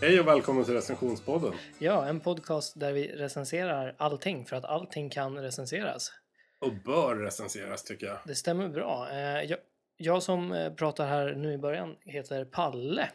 [0.00, 1.52] Hej och välkommen till recensionspodden.
[1.78, 6.12] Ja, en podcast där vi recenserar allting för att allting kan recenseras.
[6.60, 8.18] Och bör recenseras tycker jag.
[8.24, 9.08] Det stämmer bra.
[9.12, 9.56] Eh,
[10.00, 13.08] Jag, som eh, pratar här nu i början heter Palle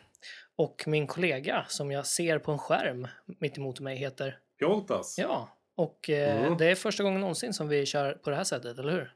[0.56, 5.16] och min kollega som jag ser på en skärm mitt emot mig heter Pjoltas.
[5.18, 6.58] Ja, och eh, Mm.
[6.58, 9.14] det är första gången någonsin som vi kör på det här sättet, eller hur?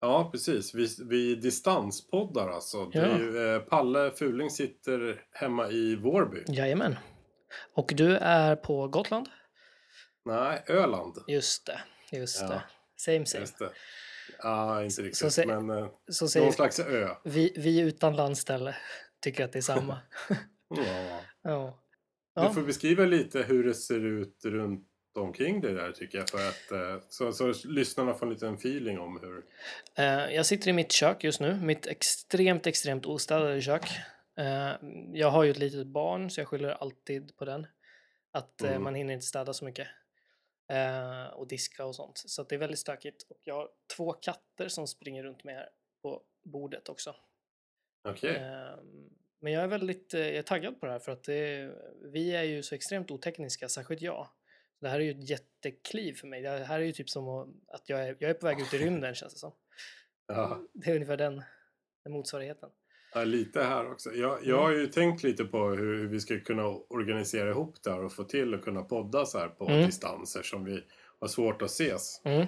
[0.00, 0.74] Ja, precis.
[0.74, 2.86] Vi, vi distanspoddar alltså.
[2.86, 6.44] Det är ju, eh, Palle Fuling sitter hemma i Vårby.
[6.48, 6.96] Jajamän.
[7.74, 9.28] Och du är på Gotland?
[10.24, 11.14] Nej, Öland.
[11.26, 11.80] Just det,
[12.16, 12.48] just Ja.
[12.48, 12.62] det.
[12.96, 13.40] Same same.
[13.42, 13.70] Just det.
[14.38, 15.32] Ja, inte Så riktigt.
[15.32, 17.08] se- men eh, Så någon slags ö.
[17.24, 18.76] vi, vi utan landställe
[19.22, 19.98] tycker att det är samma.
[21.42, 21.80] Ja.
[22.34, 22.48] ja.
[22.48, 24.86] Du får beskriva lite hur det ser ut runt
[25.18, 26.28] omkring det där tycker jag.
[26.30, 29.44] För att, eh, så, så lyssnarna får en liten feeling om hur...
[29.94, 33.84] Eh, jag sitter i mitt kök just nu, mitt extremt, extremt ostädade kök.
[34.38, 34.72] Eh,
[35.12, 37.66] jag har ju ett litet barn så jag skyller alltid på den.
[38.32, 38.82] Att Mm.
[38.82, 39.88] man hinner inte städa så mycket.
[41.32, 42.18] Och diska och sånt.
[42.26, 43.22] Så att det är väldigt stökigt.
[43.30, 45.68] Och jag har två katter som springer runt mig här
[46.02, 47.16] på bordet också.
[48.08, 48.36] Okej.
[48.36, 51.70] Ehm, Men jag är väldigt jag är taggad på det här för att det,
[52.12, 54.28] vi är ju så extremt otekniska, särskilt jag.
[54.80, 56.42] Det här är ju ett jättekliv för mig.
[56.42, 58.78] Det här är ju typ som att jag är, jag är på väg ut i
[58.78, 59.52] rymden känns det som.
[60.26, 60.60] Ja.
[60.72, 61.42] Det är ungefär den,
[62.04, 62.70] den motsvarigheten.
[63.14, 64.10] Ja, lite här också.
[64.12, 67.90] Jag, jag har ju tänkt lite på hur, hur vi ska kunna organisera ihop det
[67.90, 69.86] här och få till att kunna podda så här på Mm.
[69.86, 70.84] distanser som vi
[71.20, 72.20] har svårt att ses.
[72.24, 72.46] Mm.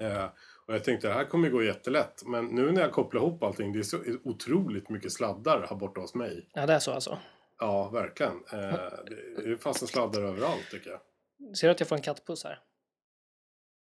[0.00, 0.24] Eh,
[0.66, 2.22] och jag tänkte det här kommer ju gå jättelätt.
[2.26, 6.00] Men nu när jag kopplar ihop allting, det är så otroligt mycket sladdar här borta
[6.00, 6.48] hos mig.
[6.52, 7.18] Ja, det är så alltså.
[7.58, 8.32] Ja, verkligen.
[8.52, 8.58] Eh,
[9.36, 11.00] det är fasta sladdar överallt tycker jag.
[11.54, 12.58] Ser du att jag får en kattpuss här?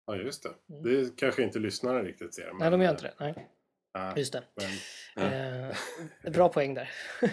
[0.05, 0.73] Ja, just det.
[0.73, 0.83] Mm.
[0.83, 2.53] Det kanske inte lyssnarna riktigt ser.
[2.59, 3.13] Nej, de gör inte det.
[3.19, 3.49] Nej,
[3.93, 4.43] Nej, just det.
[4.55, 4.69] men,
[5.15, 6.91] Eh, bra poäng där.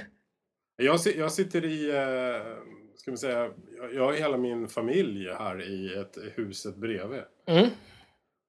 [0.77, 2.57] Jag, jag sitter i, eh,
[2.97, 3.53] ska man säga,
[3.93, 7.23] jag, har hela min familj här i ett huset bredvid.
[7.47, 7.71] Mm.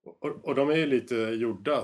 [0.05, 1.83] Och, och de är ju lite gjorda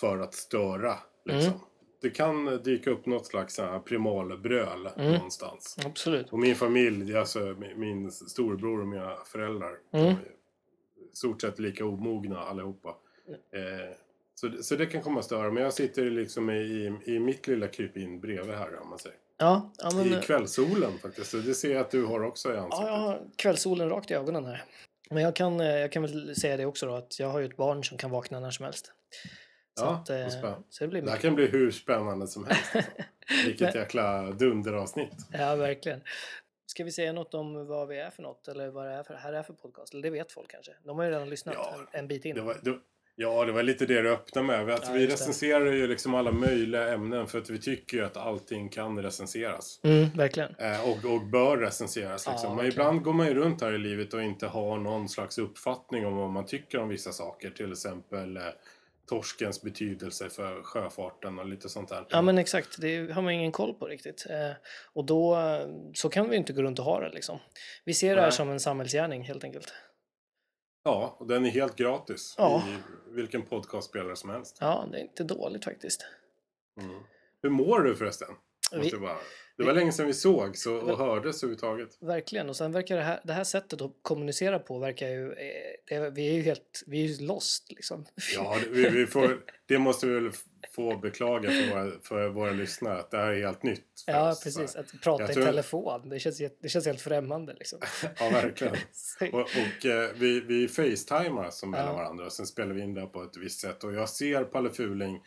[0.00, 0.94] för att störa.
[1.24, 1.52] Liksom.
[1.52, 1.66] Mm.
[2.00, 5.12] Det kan dyka upp något slags primalbröl Mm.
[5.12, 5.76] någonstans.
[5.84, 6.32] Absolut.
[6.32, 9.78] Och min familj, alltså min, storbror och mina föräldrar.
[9.92, 10.06] Mm.
[10.06, 10.12] är
[11.12, 12.96] i stort sett lika omogna allihopa.
[13.28, 13.94] Eh,
[14.34, 15.50] så, så det kan komma att störa.
[15.50, 19.18] Men jag sitter liksom i, i, mitt lilla krypin bredvid här om man säger.
[19.38, 20.18] Ja, ja men...
[20.18, 21.30] I kvällssolen faktiskt.
[21.30, 22.86] Så det ser jag att du har också i ansiktet.
[22.86, 24.64] Ja, jag har kvällssolen rakt i ögonen här.
[25.10, 27.46] Men jag kan, eh, jag kan väl säga det också då att jag har ju
[27.46, 28.92] ett barn som kan vakna när som helst.
[29.78, 30.28] Så, Ja, att, eh,
[30.70, 32.76] så det blir Det här kan bli hur spännande som helst.
[32.76, 32.90] Alltså.
[33.46, 35.12] Vilket Men- jäkla dunderavsnitt.
[35.32, 36.00] Ja, verkligen.
[36.66, 39.14] Ska vi säga något om vad vi är för något eller vad det är för,
[39.14, 39.92] här är för podcast?
[39.94, 40.72] Eller det vet folk kanske.
[40.84, 42.34] De har ju redan lyssnat Ja, en, bit in.
[42.34, 42.78] Det var, det,
[43.16, 44.70] ja, det var lite det du öppnade med.
[44.74, 48.16] Att Ja, vi recenserar ju liksom alla möjliga ämnen för att vi tycker ju att
[48.16, 49.80] allting kan recenseras.
[49.84, 50.54] Mm, verkligen.
[50.58, 52.26] Eh, och, och bör recenseras.
[52.26, 52.48] Ja, Liksom.
[52.48, 52.72] Men verkligen.
[52.86, 56.16] ibland går man ju runt här i livet och inte har någon slags uppfattning om
[56.16, 57.50] vad man tycker om vissa saker.
[57.50, 58.42] Till exempel eh,
[59.06, 62.06] torskens betydelse för sjöfarten och lite sånt där.
[62.10, 64.26] Ja men exakt, det har man ingen koll på riktigt.
[64.30, 64.50] Eh,
[64.92, 67.38] och då, eh, så kan vi inte gå runt och ha det liksom.
[67.84, 68.36] Vi ser det här Nej.
[68.36, 69.72] som en samhällsgärning helt enkelt.
[70.84, 72.62] Ja, och den är helt gratis Ja.
[72.68, 74.58] i vilken podcastspelare som helst.
[74.60, 76.06] Ja, det är inte dåligt faktiskt.
[76.80, 77.00] Mm.
[77.42, 78.28] Hur mår du förresten?
[78.72, 79.16] Vi- Måste jag bara...
[79.58, 80.12] Det var länge sedan vi
[80.66, 81.98] och, Väl- och hördes överhuvudtaget.
[82.00, 85.36] Verkligen, och sen verkar det här, det här sättet att kommunicera på verkar ju, eh,
[85.88, 88.06] det, vi är ju helt, vi är ju lost liksom.
[88.34, 90.30] Ja, det, vi, vi får, det måste vi väl
[90.74, 94.30] få beklaga för våra, för våra lyssnare att det här är helt nytt för Ja,
[94.30, 94.44] oss.
[94.44, 94.76] precis.
[94.76, 97.78] Att prata Jag i tror- telefon, det känns, det känns helt främmande liksom.
[98.20, 98.76] Ja, verkligen.
[98.92, 101.92] Så- Och, och eh, vi, vi facetimar som mellan Ja.
[101.96, 103.84] varandra och sen spelar vi in det på ett visst sätt.
[103.84, 105.20] Och jag ser Palle Fuling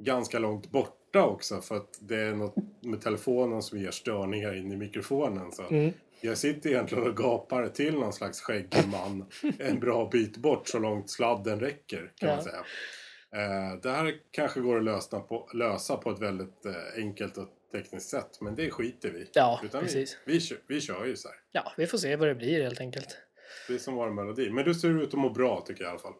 [0.00, 4.72] ganska långt borta också för att det är något med telefonen som ger störningar in
[4.72, 5.52] i mikrofonen.
[5.52, 5.92] Så Mm.
[6.20, 9.24] jag sitter egentligen och gapar till någon slags skäggig man
[9.58, 12.34] en bra bit bort så långt sladden räcker kan Ja.
[12.34, 12.64] man säga.
[13.34, 16.72] Eh, det här kanske går att lösa på, lösa på ett väldigt eh,
[17.04, 19.30] enkelt och tekniskt sätt men det skiter vi.
[19.32, 20.18] Ja, Utan precis.
[20.24, 21.36] Vi, vi, kör, vi kör ju så här.
[21.52, 23.16] Ja, vi får se vad det blir helt enkelt.
[23.68, 24.50] Det är som vår melodi.
[24.50, 26.14] Men du ser ut att må bra tycker jag i alla fall.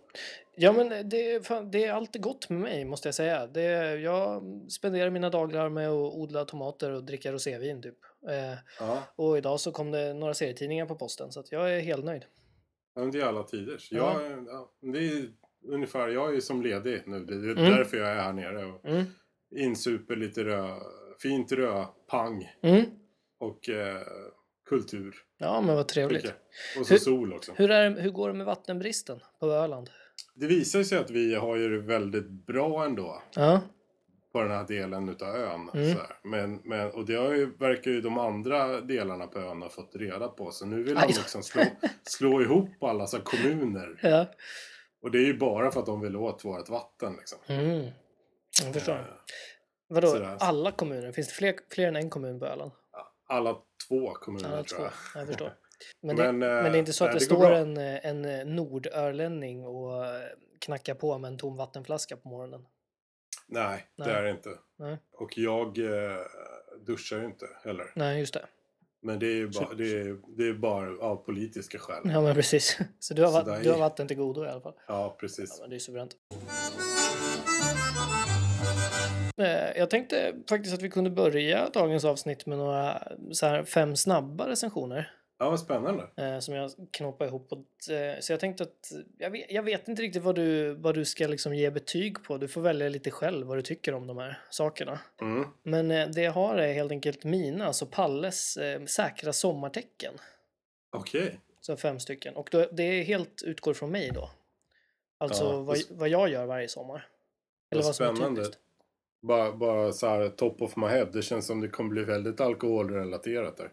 [0.57, 3.47] Ja, men det, är fan- det är alltid gott med mig måste jag säga.
[3.47, 3.63] Det,
[4.01, 7.97] jag spenderar mina dagar med att odla tomater och dricka rosévin typ.
[8.29, 12.05] Eh, Ja, och idag så kom det några serietidningar på posten så jag är helt
[12.05, 12.25] nöjd.
[12.97, 13.89] men det är alla tiders.
[13.93, 14.23] Ja.
[14.23, 14.37] Ja.
[14.47, 15.29] Ja, det är
[15.69, 16.09] ungefär.
[16.09, 17.25] Jag är som ledig nu.
[17.25, 17.71] Det är Mm.
[17.71, 18.65] därför jag är här nere.
[18.65, 19.05] Och Mm.
[19.57, 20.77] insuper lite rö,
[21.23, 22.85] fint rödpang Mm.
[23.39, 24.03] och eh,
[24.71, 25.15] kultur.
[25.39, 26.35] Ja, men vad trevligt.
[26.79, 27.53] Och så Hur- sol också.
[27.57, 29.91] Hur, är, hur går det med vattenbristen på Öland?
[30.35, 33.23] Det visar sig att vi har ju det väldigt bra ändå.
[33.35, 33.61] Ja,
[34.33, 35.69] på den här delen utav ön.
[35.75, 35.99] Mm.
[36.23, 39.91] Men, men, och det har ju, verkar ju de andra delarna på ön ha fått
[39.97, 40.51] reda på.
[40.51, 41.07] Så nu vill då.
[41.07, 41.63] liksom slå,
[42.03, 43.99] slå ihop alla så kommuner.
[44.03, 44.27] ja.
[45.03, 47.39] Och det är ju bara för att de vill åt vårt vatten liksom.
[47.47, 47.87] Mm.
[48.65, 48.95] Jag förstår.
[48.95, 49.05] Eh,
[49.89, 50.37] Vadå, sådär.
[50.41, 51.13] alla kommuner?
[51.13, 52.73] Finns det fler, fler än en kommun på Öland?
[53.31, 53.57] Alla
[53.89, 54.85] två kommuner Alla tror två.
[54.85, 55.21] jag.
[55.23, 55.53] Jag förstår.
[56.03, 57.77] Men det, Men, men, eh, det är inte så att nej, det, det står en,
[57.77, 60.23] eh, en eh, nordörlänning och eh,
[60.61, 62.67] knackar på med en tom vattenflaska på morgonen?
[63.49, 64.09] Nej, Nej.
[64.09, 64.51] det är det inte.
[64.79, 64.99] Nej.
[65.13, 66.17] Och jag eh,
[66.87, 67.93] duschar inte heller.
[67.95, 68.47] Nej, just det.
[69.03, 72.03] Men det är ju bara, det är, det är bara av politiska skäl.
[72.05, 72.79] Ja, men precis.
[72.99, 74.75] Så du har, Så där du har vatten till godo i alla fall?
[74.77, 75.61] Ja, Ja, precis.
[75.61, 76.13] men det är suveränt.
[76.33, 76.39] Eh,
[79.77, 83.03] Jag tänkte faktiskt att vi kunde börja dagens avsnitt med några
[83.33, 85.13] så här fem snabba recensioner.
[85.39, 86.07] Ja, vad spännande.
[86.17, 87.53] eh, som jag knoppar ihop.
[87.53, 91.05] Eh, så jag tänkte att jag vet, jag vet inte riktigt vad du, vad du
[91.05, 92.39] ska liksom ge betyg på.
[92.39, 94.99] Du får välja lite själv vad du tycker om de här sakerna.
[95.21, 95.47] Mm.
[95.63, 100.15] Men eh, det jag har är helt enkelt mina, alltså Palles eh, säkra sommartecken.
[100.93, 101.41] Okej.
[101.61, 102.37] Så fem stycken.
[102.37, 104.31] Och det är helt utgår från mig då.
[105.19, 107.07] Alltså Ja, vad, vad jag gör varje sommar.
[107.71, 108.41] Eller Vad vad som är spännande.
[108.41, 108.63] typiskt.
[109.23, 111.05] Bara, bara så här top of my head.
[111.05, 113.73] Det känns som det kommer bli väldigt alkoholrelaterat där.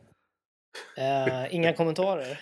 [0.97, 2.39] Eh, inga kommentarer.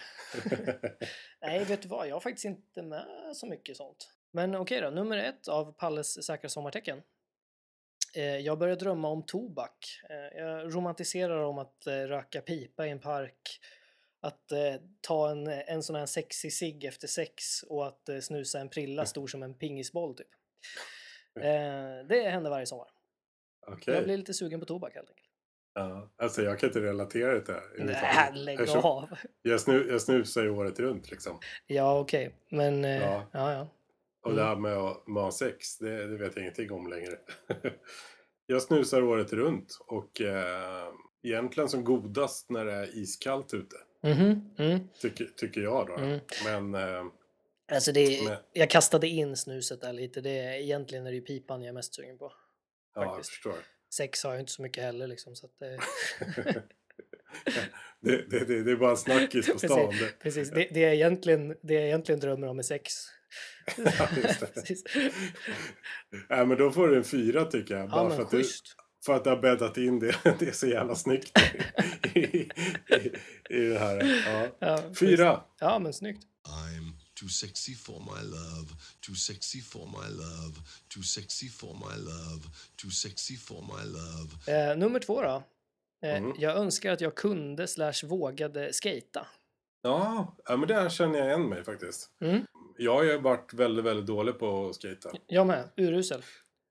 [1.42, 2.08] Nej, vet du vad?
[2.08, 4.10] Jag har faktiskt inte med så mycket sånt.
[4.32, 7.02] Men okej då, nummer ett av Palles säkra sommartecken.
[8.16, 10.02] Eh, jag börjar drömma om tobak.
[10.10, 13.60] Eh, jag romantiserar om att röka pipa i en park,
[14.22, 14.52] att
[15.02, 19.28] ta en, en sån här sexig cigg efter sex och att snusa en prilla stor
[19.28, 20.28] som en pingisboll typ.
[22.08, 22.95] Det händer varje sommar.
[23.68, 23.94] Okej.
[23.94, 25.28] Jag blir lite sugen på tobak helt enkelt.
[25.74, 26.10] Ja.
[26.18, 28.32] Alltså jag kan inte relatera det till det här.
[28.32, 29.10] Nej, lägg av!
[29.42, 31.40] Jag, snu, jag snusar ju året runt liksom.
[31.68, 32.36] Ja, okej.
[32.52, 33.24] Men, eh, Ja.
[33.32, 33.68] ja, ja.
[34.24, 34.44] Och Mm.
[34.44, 34.72] det här med
[35.06, 37.16] med att ha sex, det, det vet jag ingenting om längre.
[38.46, 40.88] jag snusar året runt och eh,
[41.24, 43.76] egentligen som godast när det är iskallt ute.
[44.04, 44.80] Mhm, mm.
[45.02, 45.96] Tycker, tycker jag då.
[45.96, 46.20] Mm.
[46.46, 47.06] Men eh,
[47.72, 50.22] Alltså det, Men- jag kastade in snuset där lite.
[50.22, 52.34] Det egentligen är det ju pipan jag är mest sugen på.
[52.96, 53.56] Ja, jag förstår.
[53.94, 55.36] Sex har jag inte så mycket heller liksom.
[55.36, 55.68] Så att, eh,
[58.02, 59.94] det, det, det, det är bara en snackis på stan.
[60.00, 62.94] Det, precis, det, det, är egentligen, det jag egentligen drömmer om är sex.
[63.78, 64.10] Ja,
[64.54, 64.84] precis.
[66.30, 67.90] Nej, men då får du en fyra tycker jag.
[67.90, 68.44] Bara Ja, för, men att du,
[69.06, 70.16] för att du har bäddat in det.
[70.40, 71.38] Det är så jävla snyggt
[72.14, 72.52] i, i,
[73.50, 74.24] i det här.
[74.26, 74.48] Ja.
[74.60, 74.94] Ja.
[75.00, 75.44] Fyra.
[75.60, 76.24] Ja, men snyggt.
[76.48, 76.85] I'm
[77.20, 78.68] too sexy for my love,
[79.06, 80.56] too sexy for my love,
[80.94, 82.44] too sexy for my love,
[82.82, 84.30] too sexy for my love.
[84.72, 85.44] Eh, nummer två då.
[86.04, 86.34] Eh, Mm.
[86.40, 89.28] Jag önskar att jag kunde slash vågade skata.
[89.82, 92.10] Ja, ja, men där känner jag igen mig faktiskt.
[92.22, 92.46] Mm.
[92.78, 95.12] Jag har ju varit väldigt, väldigt dålig på att skata.
[95.28, 96.24] Jag med, urusel.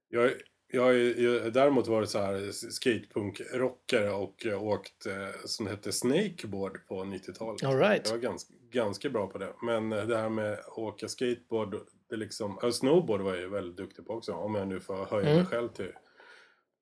[0.09, 0.33] Jag,
[0.75, 5.13] jag har ju däremot varit så här skatepunk-rockare och åkt eh,
[5.45, 7.65] som hette snakeboard på 90-talet.
[7.65, 8.03] All right.
[8.07, 9.53] Jag var ganska, ganska bra på det.
[9.63, 11.77] Men eh, det här med att åka skateboard,
[12.11, 14.33] det liksom, snowboard var jag ju väldigt duktig på också.
[14.33, 15.37] Om jag nu får höja Mm.
[15.37, 15.93] mig själv till,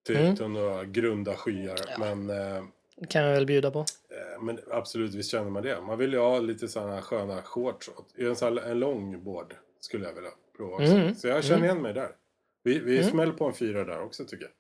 [0.07, 0.37] till, Mm.
[0.37, 1.79] till några grunda skyar.
[1.89, 2.15] Ja.
[2.15, 2.65] Men, eh,
[3.09, 3.79] kan jag väl bjuda på.
[3.79, 5.81] eh, men absolut, visst känner man det.
[5.81, 7.91] Man vill ju ha lite sådana sköna shorts.
[8.17, 10.85] En, sån här, en longboard skulle jag vilja prova också.
[10.95, 11.15] Mm.
[11.15, 11.65] Så jag känner Mm.
[11.71, 12.09] igen mig där.
[12.65, 13.11] Vi, vi Mm.
[13.11, 14.53] smäller på en fyra där också tycker jag.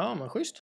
[0.00, 0.62] Ja, men schysst.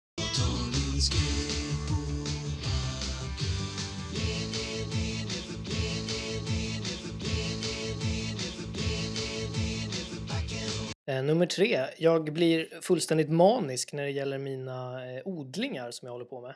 [11.08, 11.86] Eh, nummer tre.
[11.98, 16.56] Jag blir fullständigt manisk när det gäller mina eh, odlingar som jag håller på med.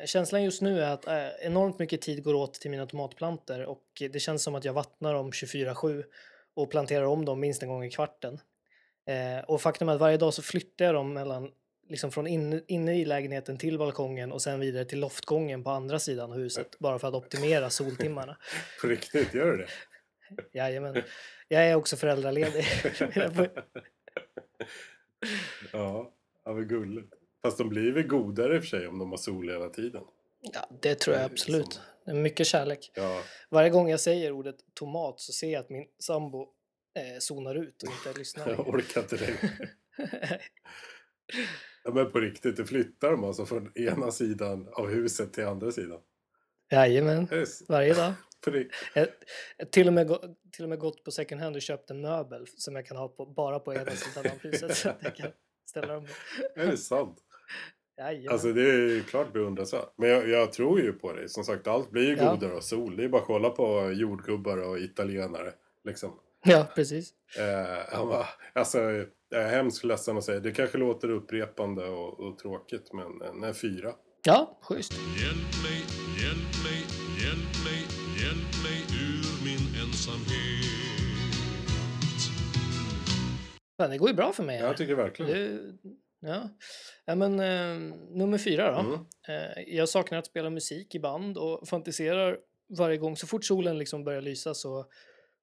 [0.00, 1.04] Eh, känslan just nu är att
[1.40, 3.82] enormt mycket tid går åt till mina tomatplanter och
[4.12, 6.04] det känns som att jag vattnar dem 24-7
[6.54, 8.40] och planterar om dem minst en gång i kvarten.
[9.10, 11.50] Eh, och faktum är att varje dag så flyttar jag dem mellan,
[11.88, 15.98] liksom från in, inne i lägenheten till balkongen och sen vidare till loftgången på andra
[15.98, 18.36] sidan huset bara för att optimera soltimmarna.
[18.80, 19.68] På riktigt, gör du det?
[20.58, 21.02] Jajamän.
[21.48, 22.64] Jag är också föräldraledig.
[25.72, 26.12] ja,
[26.44, 27.14] ja vad gulligt.
[27.42, 30.02] Fast de blir väl godare i och för sig om de har sol hela tiden.
[30.40, 31.80] ja, det tror jag absolut.
[32.04, 32.92] Det är mycket kärlek.
[32.94, 36.48] Ja, Varje gång jag säger ordet tomat så ser jag att min sambo
[36.94, 39.68] eh, zonar ut och inte lyssnar jag orkar inte längre.
[41.84, 45.70] Ja, men på riktigt, det flyttar de alltså från ena sidan av huset till andra
[45.72, 46.00] sidan.
[46.70, 48.12] Jajamän, Det är s- varje dag.
[48.94, 49.08] Jag,
[49.56, 50.08] jag till, och med,
[50.52, 53.08] till och med gått på second hand och köpt en möbel som jag kan ha
[53.08, 54.76] på, bara på ena sidan av huset.
[54.76, 55.30] Så att jag kan
[55.68, 56.06] ställa dem
[56.56, 57.18] Är det sant?
[57.98, 58.32] Jajamän.
[58.32, 59.92] Alltså det är ju klart beundransvärt.
[59.96, 61.28] Men jag, jag tror ju på dig.
[61.28, 62.34] Som sagt, allt blir ju Ja.
[62.34, 62.96] godare av sol.
[62.96, 65.52] Det är bara att kolla på jordgubbar och italienare.
[65.84, 66.18] Liksom.
[66.44, 67.12] Ja, precis.
[67.38, 68.78] Eh, han bara, alltså,
[69.28, 70.40] jag är hemskt ledsen att säga.
[70.40, 73.92] Det kanske låter upprepande och, och tråkigt, men en, en fyra.
[74.24, 74.92] Ja, schysst.
[74.92, 75.80] Hjälp mig,
[76.22, 76.80] hjälp mig,
[77.22, 77.80] hjälp mig,
[78.22, 80.66] hjälp mig ur min ensamhet.
[83.76, 84.58] Fan, det går ju bra för mig.
[84.58, 84.66] här.
[84.66, 85.32] Jag tycker verkligen.
[85.32, 86.50] Det, ja.
[87.04, 88.78] ja, men eh, nummer fyra då.
[88.78, 89.00] Mm.
[89.28, 92.38] Eh, jag saknar att spela musik i band och fantiserar
[92.78, 93.16] varje gång.
[93.16, 94.86] Så fort solen liksom börjar lysa så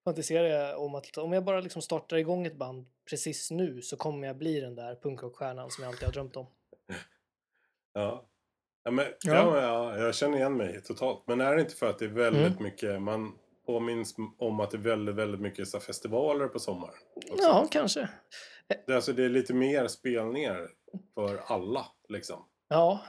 [0.07, 3.97] fantiserar jag om att om jag bara liksom startar igång ett band precis nu så
[3.97, 6.45] kommer jag bli den där punkrockstjärnan som jag alltid har drömt om.
[7.93, 8.25] Ja.
[8.83, 9.33] Ja, men, Ja.
[9.33, 9.61] ja.
[9.61, 11.23] ja, jag känner igen mig totalt.
[11.27, 12.63] Men är det inte för att det är väldigt Mm.
[12.63, 16.93] mycket, man påminns om att det är väldigt, väldigt mycket så festivaler på sommaren.
[17.15, 17.43] också.
[17.43, 18.09] Ja, kanske.
[18.85, 20.67] Det, är alltså, det är lite mer spelningar
[21.15, 22.45] för alla, liksom.
[22.67, 23.01] Ja,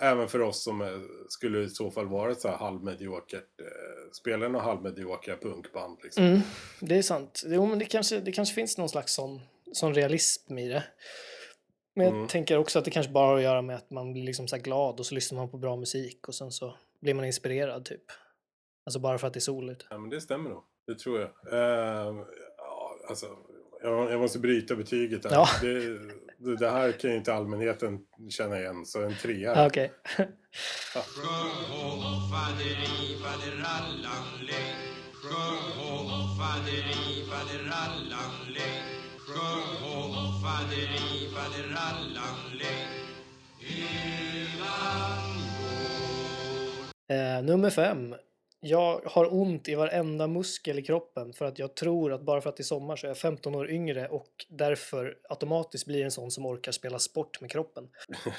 [0.00, 0.88] Även för oss som eh,
[1.28, 5.98] skulle i så fall vara ett så här halvmediokert, eh, spela några halvmediokra punkband.
[6.02, 6.24] Liksom.
[6.24, 6.40] mm,
[6.80, 7.42] det är sant.
[7.46, 9.40] Jo, men det kanske, det kanske finns någon slags sån,
[9.72, 10.84] sån realism i det.
[11.94, 12.28] Men jag Mm.
[12.28, 14.56] tänker också att det kanske bara har att göra med att man blir liksom så
[14.56, 18.02] glad och så lyssnar man på bra musik och sen så blir man inspirerad typ.
[18.86, 19.86] Alltså bara för att det är soligt.
[19.90, 20.62] Ja, men det stämmer nog.
[20.86, 21.28] Det tror jag.
[21.52, 22.14] Eh,
[22.56, 23.26] ja, alltså,
[23.82, 25.32] jag, jag måste bryta betyget här.
[25.32, 25.46] Ja.
[25.62, 25.98] Det,
[26.40, 27.98] det, det här kan ju inte allmänheten
[28.30, 29.52] känna igen, så en trea.
[29.52, 29.92] Ah, Okej.
[41.34, 43.00] Faderallan lej
[47.10, 48.14] Eh, nummer fem.
[48.62, 52.50] Jag har ont i varenda muskel i kroppen för att jag tror att bara för
[52.50, 56.10] att det är sommar så är jag 15 år yngre och därför automatiskt blir en
[56.10, 57.88] sån som orkar spela sport med kroppen.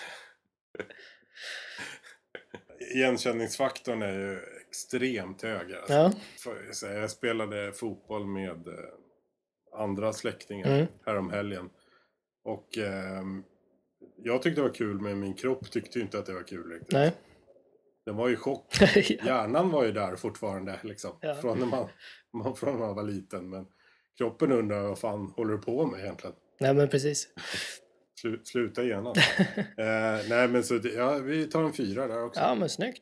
[2.95, 5.73] Igenkänningsfaktorn är ju extremt hög.
[5.73, 5.93] Alltså.
[5.93, 6.11] Ja.
[6.43, 8.73] För, jag spelade fotboll med eh,
[9.73, 10.87] andra släktingar Mm.
[11.05, 11.69] häromhelgen.
[12.43, 13.43] Och ehm,
[14.17, 16.91] jag tyckte det var kul, men min kropp tyckte inte att det var kul riktigt.
[16.93, 17.11] Nej.
[18.11, 18.65] Den var ju i chock.
[18.79, 19.01] ja.
[19.25, 21.11] Hjärnan var ju där fortfarande, liksom.
[21.21, 21.35] Ja.
[21.35, 21.87] Från, när man,
[22.33, 23.49] man, från när man var liten.
[23.49, 23.65] Men
[24.17, 26.35] kroppen undrar vad fan håller du på med egentligen?
[26.59, 27.27] Nej men precis.
[28.21, 29.17] Slu, sluta genast.
[29.77, 32.39] eh, nej, men så det, ja, vi tar en fyra där också.
[32.41, 33.01] Ja men snyggt.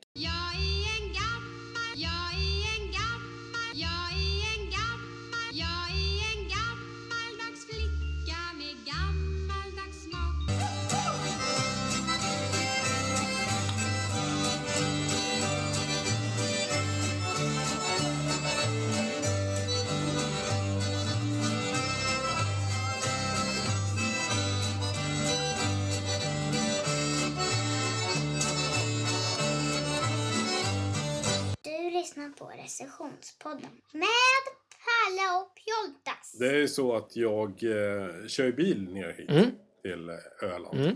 [32.40, 34.44] På recensionspodden med
[34.86, 36.36] Palle och Pjoltas.
[36.40, 39.50] Det är ju så att jag eh, kör bil ner hit Mm.
[39.82, 40.16] till eh,
[40.50, 40.80] Öland.
[40.80, 40.96] Mm.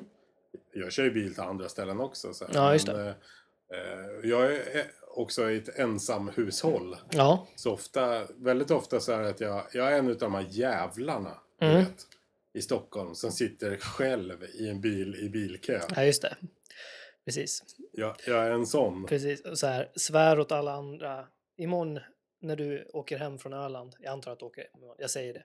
[0.74, 2.34] Jag kör ju bil till andra ställen också.
[2.34, 2.54] Så här.
[2.56, 3.14] Ja, just Men, eh,
[3.74, 4.86] eh, jag är eh,
[5.16, 6.98] också i ett ensamhushåll.
[7.10, 7.48] Ja.
[7.56, 10.46] Så ofta, väldigt ofta så är det att jag, jag är en av de här
[10.50, 11.76] jävlarna Mm.
[11.78, 12.08] vet,
[12.54, 15.80] i Stockholm som sitter själv i en bil i bilkö.
[15.96, 16.36] ja, just det.
[17.26, 17.64] Precis.
[17.92, 19.06] Jag, jag är en sån.
[19.06, 19.42] Precis.
[19.42, 21.28] Och Så här, svär åt alla andra.
[21.58, 22.00] Imorgon
[22.42, 25.44] när du åker hem från Öland, jag antar att du åker jag säger det,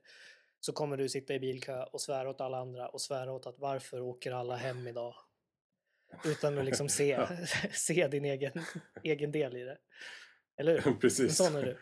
[0.61, 3.59] så kommer du sitta i bilkö och svära åt alla andra och svära åt att
[3.59, 5.15] varför åker alla hem idag?
[6.25, 7.29] Utan att liksom se, Ja.
[7.73, 8.53] se din egen,
[9.03, 9.79] egen del i det.
[10.61, 10.87] Eller hur?
[10.93, 11.37] En Precis.
[11.37, 11.79] sån är du.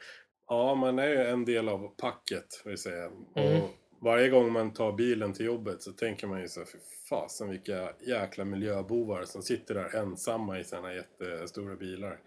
[0.48, 3.04] Ja, man är ju en del av packet, vill säga.
[3.36, 3.62] Mm.
[3.62, 6.78] Och varje gång man tar bilen till jobbet så tänker man ju så här, fy
[7.08, 12.20] fasen vilka jäkla miljöbovar som sitter där ensamma i sina jättestora bilar.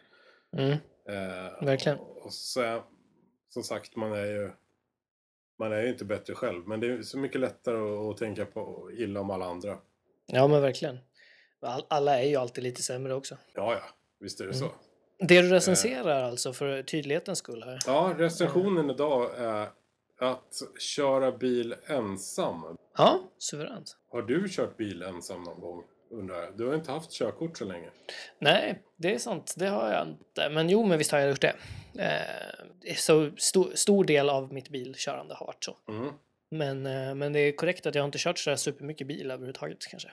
[0.57, 0.71] Mm.
[1.09, 1.97] Eh, Verkligen.
[1.99, 2.83] Och, och så,
[3.49, 4.51] som sagt, man är ju
[5.59, 6.67] man är ju inte bättre själv.
[6.67, 9.77] Men det är så mycket lättare att, att tänka på illa om alla andra.
[10.25, 10.97] Ja, men verkligen.
[11.61, 13.37] All, alla är ju alltid lite sämre också.
[13.53, 13.83] Ja, ja,
[14.19, 14.69] visst är det Mm.
[14.69, 14.75] så.
[15.25, 17.79] Det du recenserar alltså för tydlighetens skull här.
[17.85, 19.67] Ja, recensionen idag är
[20.19, 22.77] att köra bil ensam.
[22.97, 23.97] Ja, suveränt.
[24.11, 25.83] Har du kört bil ensam någon gång?
[26.11, 26.57] Undrar jag.
[26.57, 27.89] Du har inte haft körkort så länge.
[28.39, 29.53] Nej, det är sant.
[29.57, 30.49] Det har jag inte.
[30.49, 31.55] Men jo, men visst har jag gjort det.
[31.95, 35.77] Eh, så stor, stor del av mitt bilkörande har varit så.
[35.89, 36.13] Mm.
[36.51, 40.11] Men, eh, men det är korrekt att jag inte kört så supermycket bil överhuvudtaget kanske.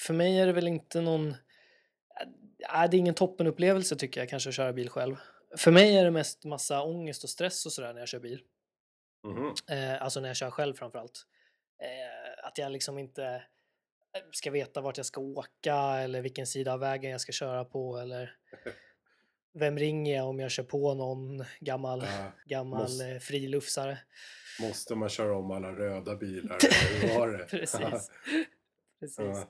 [0.00, 1.28] För mig är det väl inte någon...
[1.28, 5.16] Äh, det är ingen toppenupplevelse tycker jag kanske att köra bil själv.
[5.56, 8.42] för mig är det mest massa ångest och stress och sådär när jag kör bil.
[9.70, 11.22] Eh, alltså när jag kör själv framförallt.
[11.82, 13.24] Eh, att jag liksom inte
[14.14, 17.64] eh, ska veta vart jag ska åka eller vilken sida av vägen jag ska köra
[17.64, 18.36] på eller
[19.54, 23.98] vem ringer jag om jag kör på någon gammal, Ja, gammal måste- eh, frilufsare.
[24.60, 26.58] Måste man köra om alla röda bilar?
[27.02, 27.44] Hur var det?
[27.50, 28.10] Precis.
[29.00, 29.18] Precis.
[29.20, 29.44] Eh,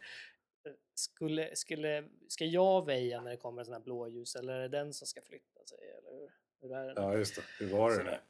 [0.94, 4.92] Skulle, skulle, ska jag väja när det kommer sån här blåljus eller är det den
[4.92, 5.78] som ska flytta sig?
[5.78, 7.00] Eller hur, hur är det?
[7.00, 7.42] Ja, just det.
[7.58, 8.20] Hur var det Sådär.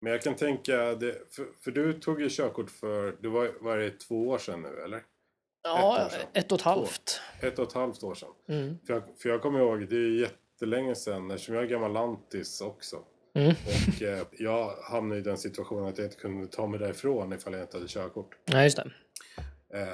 [0.00, 3.76] Men jag kan tänka, det, för, för du tog ju körkort för, det var, var
[3.78, 5.02] det två år sedan nu eller?
[5.62, 6.20] ja, sedan.
[6.34, 7.20] ett och ett halvt.
[7.40, 8.32] Ett och ett halvt år sedan.
[8.48, 8.78] Mm.
[8.86, 12.60] För jag, för jag kommer ihåg, det är jättelänge sedan, eftersom jag är gammal lantis
[12.60, 13.04] också.
[13.34, 13.50] Mm.
[13.50, 17.52] Och eh, jag hamnade i den situationen att jag inte kunde ta mig därifrån ifall
[17.52, 18.36] jag inte hade körkort.
[18.44, 18.90] Ja, just det.
[19.78, 19.86] Eh,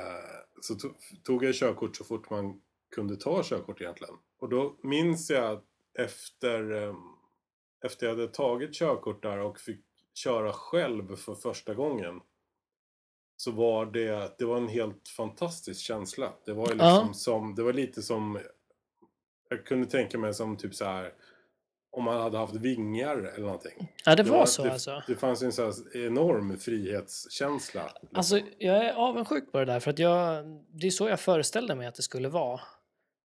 [0.60, 0.88] så to,
[1.24, 2.60] tog jag körkort så fort man
[2.94, 4.14] kunde ta körkort egentligen.
[4.38, 5.62] Och då minns jag
[5.98, 6.94] efter, eh,
[7.84, 9.85] efter jag hade tagit körkort där och fick
[10.16, 12.20] köra själv för första gången.
[13.36, 16.32] Så var det, det var en helt fantastisk känsla.
[16.44, 16.94] Det var, ju Ja.
[16.94, 18.38] liksom som, det var lite som,
[19.48, 21.12] jag kunde tänka mig som typ så här
[21.90, 23.92] om man hade haft vingar eller någonting.
[24.04, 25.02] Ja, det var så det, alltså.
[25.06, 27.82] Det fanns en här enorm frihetskänsla.
[28.00, 28.16] liksom.
[28.18, 31.74] Alltså, jag är avundsjuk på det där för att jag, det är så jag föreställde
[31.74, 32.60] mig att det skulle vara.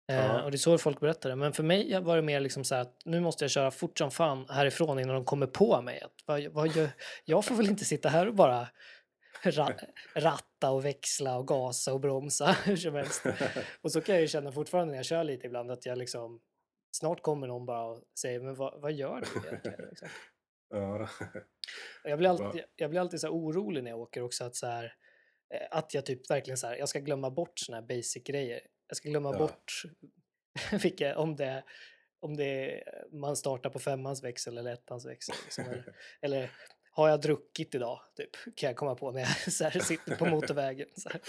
[0.08, 1.36] Eh, och det är så folk berättade.
[1.36, 3.98] Men för mig var det mer liksom så här att nu måste jag köra fort
[3.98, 6.00] som fan härifrån innan de kommer på mig.
[6.00, 6.88] Att, vad, vad gör,
[7.24, 8.68] jag får väl inte sitta här och bara
[9.44, 9.72] ra,
[10.14, 13.24] ratta och växla och gasa och bromsa hur som helst.
[13.82, 16.40] Och så kan jag ju känna fortfarande när jag kör lite ibland att jag liksom
[16.96, 19.80] snart kommer någon bara och säger men vad, vad gör du egentligen?
[19.88, 20.08] Liksom.
[20.70, 21.08] Ja.
[22.04, 24.84] Jag blir alltid, jag blir alltid så orolig när jag åker också att så här,
[25.54, 28.60] eh, att jag typ verkligen så här, jag ska glömma bort såna här basic grejer.
[28.92, 29.38] Jag ska glömma Ja.
[29.38, 29.82] bort
[30.82, 31.62] vilka, om det
[32.20, 32.82] om det
[33.12, 35.34] man startar på femmans växel eller ettans växel.
[35.44, 35.84] Liksom, eller,
[36.20, 36.50] eller
[36.90, 38.00] har jag druckit idag?
[38.16, 40.88] Typ, kan jag komma på när jag så här, sitter på motorvägen.
[40.96, 41.20] Så här.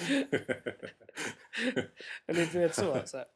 [2.26, 3.02] Du vet så.
[3.06, 3.28] så här.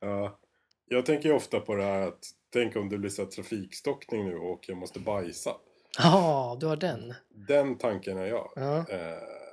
[0.00, 0.38] ja.
[0.84, 4.36] Jag tänker ofta på det här att tänk om det blir så här trafikstockning nu
[4.36, 5.56] och jag måste bajsa.
[5.98, 7.14] Ja, du har den.
[7.28, 8.52] Den tanken är jag.
[8.56, 8.78] Ja.
[8.88, 9.43] Eh,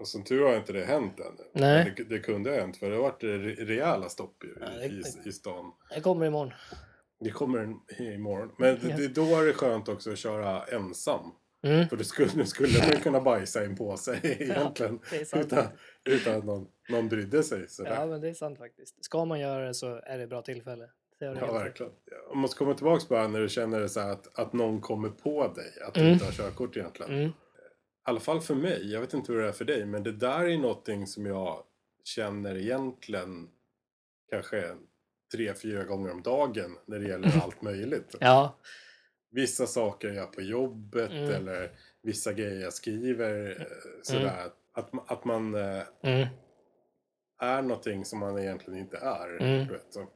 [0.00, 1.44] och som tur har inte det hänt ännu.
[1.52, 1.94] Nej.
[1.96, 4.86] Det, det kunde ha hänt för det har varit re- rejäla stopp ju Ja, det-
[4.86, 5.72] i, i stan.
[5.94, 6.52] Jag kommer imorgon.
[7.20, 8.52] Det kommer imorgon.
[8.58, 8.96] Men det, Ja.
[8.96, 11.20] det, då är det skönt också att köra ensam.
[11.62, 11.88] Mm.
[11.88, 15.00] För då skulle, skulle man kunna bajsa i en påse egentligen.
[15.10, 15.46] det sant.
[15.46, 15.64] utan,
[16.04, 17.68] utan att någon, någon brydde sig.
[17.68, 17.94] Sådär.
[17.94, 19.04] Ja, men det är sant faktiskt.
[19.04, 20.84] Ska man göra det så är det ett bra tillfälle.
[21.18, 21.52] Det Ja, i.
[21.52, 21.92] verkligen.
[22.28, 25.48] Jag måste komma tillbaka bara när du känner det så att, att någon kommer på
[25.48, 25.72] dig.
[25.88, 26.12] Att du Mm.
[26.12, 27.12] inte har körkort egentligen.
[27.14, 27.30] Mm.
[28.10, 28.92] Alla fall för mig.
[28.92, 29.84] Jag vet inte hur det är för dig.
[29.86, 31.62] Men det där är någonting som jag
[32.04, 33.48] känner egentligen
[34.30, 34.64] kanske
[35.32, 36.76] tre, fyra gånger om dagen.
[36.86, 38.14] När det gäller allt möjligt.
[38.20, 38.58] Ja,
[39.30, 41.10] Vissa saker jag gör på jobbet.
[41.10, 41.30] Mm.
[41.30, 41.70] Eller
[42.02, 43.60] vissa grejer jag skriver.
[43.60, 43.66] eh,
[44.02, 44.50] Sådär.
[44.72, 46.28] Att, ma- att man eh, mm.
[47.40, 49.42] är någonting som man egentligen inte är.
[49.42, 49.66] Mm.
[49.66, 50.06] Du vet, så.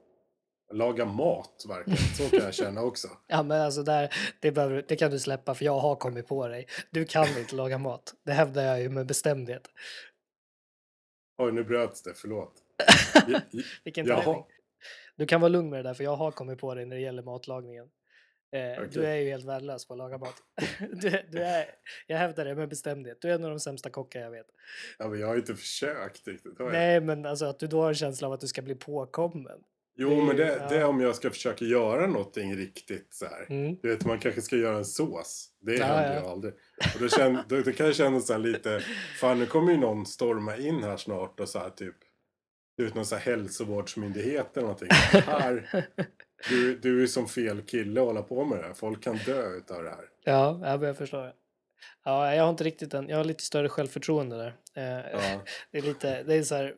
[0.73, 1.99] Laga mat verkligen.
[1.99, 3.09] Så kan jag känna också.
[3.27, 6.29] ja men alltså där, det, behöver, du- det kan du släppa för jag har kommit
[6.29, 6.67] på dig.
[6.91, 8.15] Du kan inte laga mat.
[8.25, 9.71] Det hävdar jag ju med bestämdhet.
[11.39, 12.15] Oj, nu bröts det.
[12.15, 12.53] Förlåt.
[13.85, 14.45] Vilken timing.
[15.17, 17.03] Du kan vara lugn med det där för jag har kommit på dig när det
[17.03, 17.85] gäller matlagningen.
[18.53, 19.07] Eh, Du Okej.
[19.07, 20.35] är ju helt värdelös på att laga mat.
[20.93, 21.67] du, du är,
[22.07, 23.19] jag hävdar det med bestämdhet.
[23.21, 24.47] Du är en av de sämsta kockar jag vet.
[24.99, 26.59] Ja, men jag har inte försökt riktigt.
[26.59, 26.71] har?
[26.73, 29.59] Nej men alltså att du då har en känsla av att du ska bli påkommen.
[29.97, 30.87] Jo, det men det, det är ja.
[30.87, 33.47] om jag ska försöka göra någonting riktigt så här.
[33.49, 33.77] Mm.
[33.83, 35.49] Du vet, man kanske ska göra en sås.
[35.61, 36.21] Det Ja, händer ja.
[36.21, 36.55] ju aldrig.
[36.95, 38.81] Och då, känn, då, då kan jag känna så lite,
[39.21, 41.95] fan nu kommer ju någon storma in här snart och så här typ,
[42.77, 44.89] du vet någon så här hälsovårdsmyndighet eller någonting.
[45.13, 45.87] Här,
[46.49, 48.75] du, du är som fel kille att hålla på med det här.
[48.75, 50.05] Folk kan dö utav det här.
[50.25, 51.33] Ja, ja, men jag förstår.
[52.05, 53.09] Ja, jag har inte riktigt den.
[53.09, 54.57] Jag har lite större självförtroende där.
[54.77, 55.41] Eh, Ja.
[55.71, 56.75] Det är lite, det är så här,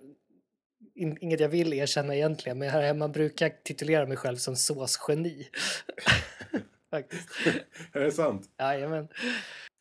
[0.97, 4.57] in, inget jag vill erkänna egentligen, men här hemma brukar jag titulera mig själv som
[4.57, 5.49] såsgeni.
[6.91, 7.29] Faktiskt.
[7.93, 8.51] Är det sant?
[8.59, 9.09] Jajamän.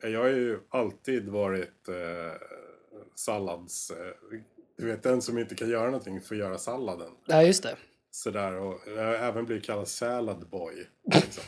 [0.02, 1.94] Jag har ju alltid varit eh,
[3.14, 3.90] sallads...
[3.90, 4.38] Eh,
[4.78, 7.10] du vet den som inte kan göra någonting att göra salladen.
[7.26, 7.76] Ja, just det.
[8.10, 10.86] Sådär och jag har även blivit kallad salad boy.
[11.14, 11.44] Liksom.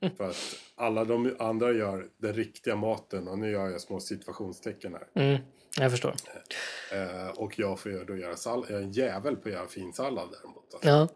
[0.16, 4.94] för att alla de andra gör den riktiga maten och nu gör jag små situationstecken
[4.94, 5.24] här.
[5.24, 5.42] Mm,
[5.80, 6.14] jag förstår.
[6.92, 8.70] Eh, och jag får då göra sallad.
[8.70, 10.74] Jag är en jävel på att göra fin sallad däremot.
[10.74, 10.88] Alltså.
[10.88, 11.08] Ja,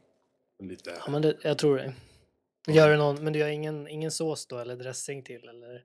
[0.59, 1.92] Lite, ja men det, jag tror det.
[2.73, 5.83] Gör du någon, men du gör ingen, ingen sås då eller dressing till eller,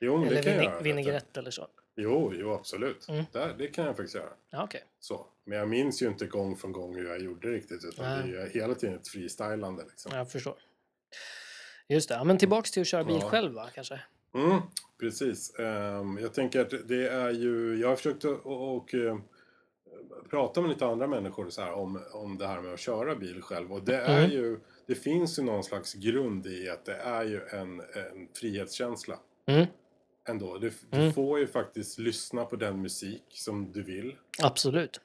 [0.00, 0.80] jo, men det eller kan jag vine- göra.
[0.80, 1.68] vinägrett eller så?
[1.96, 3.08] Jo, jo absolut.
[3.08, 3.24] Mm.
[3.32, 4.30] Där, det kan jag faktiskt göra.
[4.50, 4.84] Ja, okej.
[5.00, 5.26] Så.
[5.44, 7.84] Men jag minns ju inte gång från gång hur jag gjorde riktigt.
[7.84, 8.32] Utan Nej.
[8.32, 9.84] det är ju hela tiden ett freestylande.
[9.84, 10.12] Liksom.
[10.16, 10.54] Jag förstår.
[11.88, 12.14] Just det.
[12.14, 13.28] Ja, men tillbaks till att köra bil Ja.
[13.30, 14.00] själv va, kanske?
[14.34, 14.60] Mm,
[15.00, 15.54] precis.
[15.58, 17.76] Ehm, jag tänker att det är ju...
[17.80, 19.18] Jag har försökt att och, eh,
[20.30, 23.42] prata med lite andra människor så här, om, om det här med att köra bil
[23.42, 23.72] själv.
[23.72, 24.30] Och det är Mm.
[24.30, 24.60] ju...
[24.86, 29.18] Det finns ju någon slags grund i att det är ju en, en frihetskänsla.
[29.46, 29.66] Mm.
[30.28, 30.58] Ändå.
[30.58, 31.12] Du, du Mm.
[31.12, 34.16] får ju faktiskt lyssna på den musik som du vill.
[34.42, 35.00] Absolut.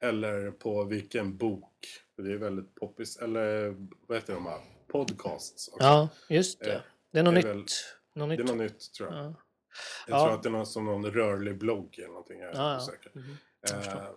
[0.00, 1.72] Eller på vilken bok.
[2.16, 3.16] Det är väldigt poppis.
[3.16, 3.76] Eller
[4.06, 4.60] vad heter de här?
[4.88, 5.84] Podcasts också.
[5.86, 6.72] Ja, just det.
[6.74, 6.80] Eh,
[7.12, 7.72] Det är något är nytt.
[8.16, 8.56] Något Det är nytt.
[8.56, 9.18] nytt tror jag.
[9.24, 9.34] Ja.
[10.06, 10.24] Jag Ja.
[10.24, 12.40] tror att det är någon, som någon rörlig blogg eller någonting.
[12.40, 13.12] Jag är Ja, osäker.
[13.68, 13.92] Förstår.
[14.00, 14.08] Eh,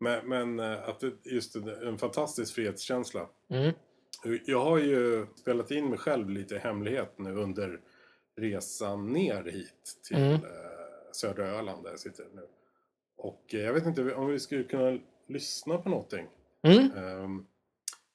[0.00, 3.28] men men eh, att det, just det, en fantastisk frihetskänsla.
[3.50, 3.72] Mm.
[4.46, 7.80] Jag har ju spelat in mig själv lite i hemlighet nu under
[8.36, 10.32] resan ner hit till Mm.
[10.34, 10.40] eh,
[11.12, 12.46] södra Öland där jag sitter nu.
[13.16, 16.26] Och eh, jag vet inte om vi skulle kunna lyssna på någonting.
[16.62, 16.90] Mm.
[16.96, 17.46] Ehm,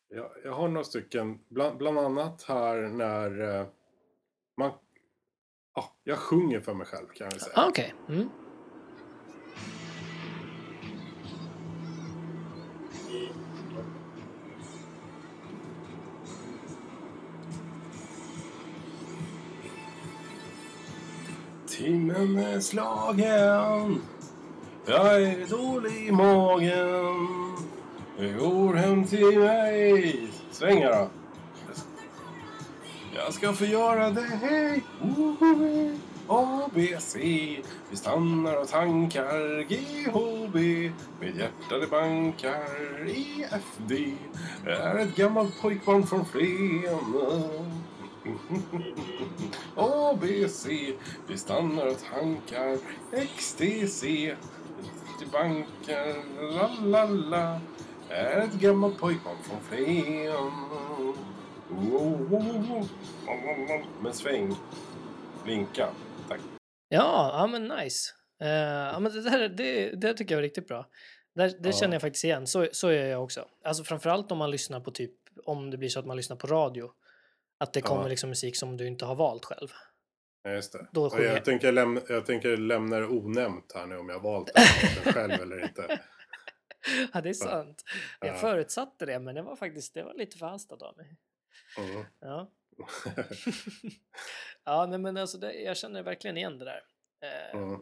[0.10, 3.68] jag, jag har några stycken, bland, bland annat här när eh,
[4.58, 4.72] man...
[5.76, 7.54] Ja, jag sjunger för mig själv kan jag säga.
[7.56, 7.94] Ah, Okej.
[8.10, 8.30] Mm.
[21.68, 24.02] Timmen är slagen
[24.86, 27.16] Jag är dålig i magen
[28.18, 31.10] Jag går hem till mig Svänga då
[33.30, 34.84] jag ska få göra det hej
[36.28, 37.20] A, B, C.
[37.90, 39.78] Vi stannar och tankar G,
[40.14, 40.92] H, B.
[41.20, 44.14] Med hjärta det bankar E, F, D.
[44.66, 47.00] Är ett gammalt pojkbarn från Flen.
[49.76, 50.94] A, B, C.
[51.28, 52.78] Vi stannar och tankar
[53.12, 54.36] X, T, C.
[55.20, 56.16] Till bankar
[56.54, 57.60] La, la, la.
[58.10, 60.52] Är ett gammalt pojkbarn från Flen.
[64.02, 64.56] Men sväng
[65.44, 65.90] Blinka
[66.30, 66.40] Tack
[66.90, 68.12] Ja, ja, men nice.
[68.42, 70.86] Eh, ja, men det, där, det, det tycker jag var riktigt bra.
[71.36, 71.76] Det, det Ja.
[71.76, 72.48] känner jag faktiskt igen.
[72.48, 73.46] Så, så gör jag också.
[73.64, 75.12] Alltså framförallt om man lyssnar på typ,
[75.46, 76.92] om det blir så att man lyssnar på radio.
[77.60, 77.86] Att det Ja.
[77.86, 79.68] kommer liksom musik som du inte har valt själv.
[80.44, 80.88] Ja, just det.
[80.92, 81.46] Då jag, jag.
[81.46, 84.52] tänker lämna, jag tänker lämna det onämnt här nu om jag har valt
[85.04, 86.00] den själv eller inte.
[87.14, 87.84] Ja, det är sant.
[88.20, 88.34] Jag Ja.
[88.34, 91.18] förutsatte det, men det var faktiskt det var lite förhastat av mig.
[91.80, 92.06] Mm.
[92.20, 92.52] Ja,
[94.64, 96.84] ja nej, men alltså det, jag känner verkligen igen det där.
[97.24, 97.80] Eh, Mm.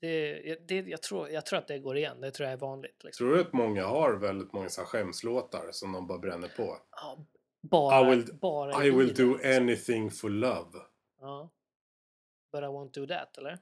[0.00, 2.20] det, det, jag, tror, jag tror att det går igen.
[2.20, 3.04] Det tror jag är vanligt.
[3.04, 3.26] Liksom.
[3.26, 6.78] Tror du att många har väldigt många så här skämslåtar som de bara bränner på?
[6.90, 7.26] Ja,
[7.62, 9.62] bara, I will- bara I will do liksom.
[9.62, 10.78] anything for love.
[11.20, 11.50] Ja.
[12.52, 13.58] But I won't do that, eller?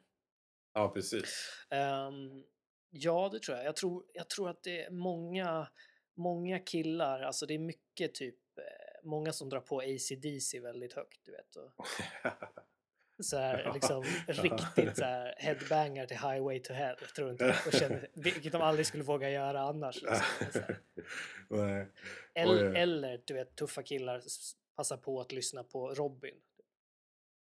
[0.73, 1.49] Ja, precis.
[1.71, 2.45] Ehm,
[2.91, 3.67] ja, det tror jag.
[3.67, 5.69] Jag tror, jag tror att det är många,
[6.17, 8.65] många killar, alltså det är mycket typ, eh,
[9.05, 11.57] många som drar på AC/DC väldigt högt, du vet.
[11.57, 11.87] Och
[13.25, 18.09] så här, liksom riktigt så här headbangar till Highway to Hell, tror inte och känner,
[18.15, 20.03] vilket de aldrig skulle våga göra annars.
[20.03, 20.63] Liksom.
[22.35, 24.23] Eller, eller, du vet, tuffa killar
[24.77, 26.35] passar på att lyssna på Robin.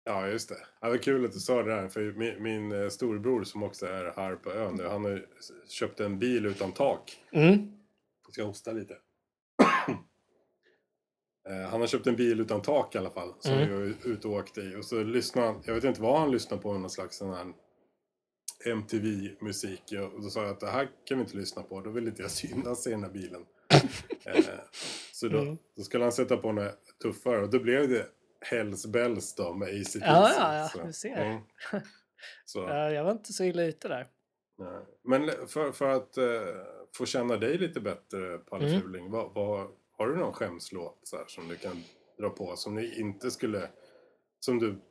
[0.04, 0.56] Ja, just det.
[0.80, 1.88] Ja, det var kul att du sa det där.
[1.88, 5.26] För min, min eh, storebror som också är här på ön nu, han har
[5.68, 7.22] köpt en bil utan tak.
[7.32, 7.78] Mm.
[8.24, 8.98] Jag ska hosta lite.
[11.50, 13.34] Eh, Han har köpt en bil utan tak i alla fall.
[13.40, 13.70] Som Mm.
[13.70, 14.76] vi var ute och åkte i.
[14.76, 17.54] Och så lyssnade han, jag vet inte vad han lyssnade på, någon slags sån här
[18.66, 19.84] MTV-musik.
[20.14, 21.82] Och då sa jag att det här kan vi inte lyssna på.
[21.82, 23.46] Då vill inte jag synas i den här bilen.
[24.26, 24.44] eh,
[25.14, 25.58] så då, Mm.
[25.78, 27.42] då skulle han sätta på något tuffare.
[27.42, 28.08] Och då blev det
[28.42, 30.00] Hells Bells då med AC/DC.
[30.06, 31.16] Ja, ja, ja, Så, du ser.
[31.26, 31.42] mm.
[32.46, 34.08] Så, Ja, jag var inte så illa ute där.
[35.04, 36.26] Men för, för att eh,
[36.96, 38.82] få känna dig lite bättre, Palle Mm.
[38.82, 39.12] Fuling.
[39.12, 39.68] Vad, vad,
[40.02, 41.84] har du någon skämslåt så här, som du kan
[42.20, 42.56] dra på?
[42.56, 43.70] Som ni inte skulle...
[44.40, 44.82] Som du...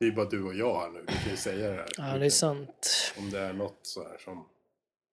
[0.00, 1.00] Det är bara du och jag här nu.
[1.00, 1.86] Du kan ju säga det här.
[1.96, 3.14] Ja, Du det är sant.
[3.18, 4.48] Om det är något så här som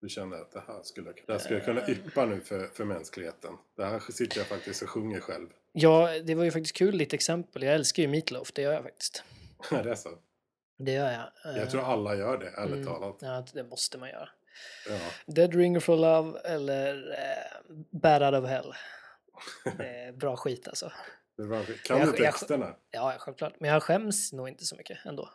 [0.02, 2.86] du känner att det här skulle, det här skulle jag kunna yppa nu för, för
[2.86, 3.58] mänskligheten.
[3.76, 5.48] Det här sitter jag faktiskt och sjunger själv.
[5.72, 7.64] Ja, det var ju faktiskt kul, ditt exempel.
[7.64, 9.24] Jag älskar ju Meatloaf, det gör jag faktiskt.
[9.70, 10.10] det är så.
[10.78, 11.58] Det gör jag.
[11.58, 13.18] Jag tror Eh, alla gör det, ärligt mm, talat.
[13.20, 14.30] Ja, det måste man göra.
[14.90, 14.98] Ja.
[15.34, 18.74] Dead Ringer for Love eller eh, Bad Out of Hell.
[19.78, 20.92] Det är bra skit alltså.
[21.36, 22.76] Var, kan Jag- du jag- texterna?
[22.92, 23.54] Ja, självklart.
[23.60, 25.30] Men jag skäms nog inte så mycket ändå.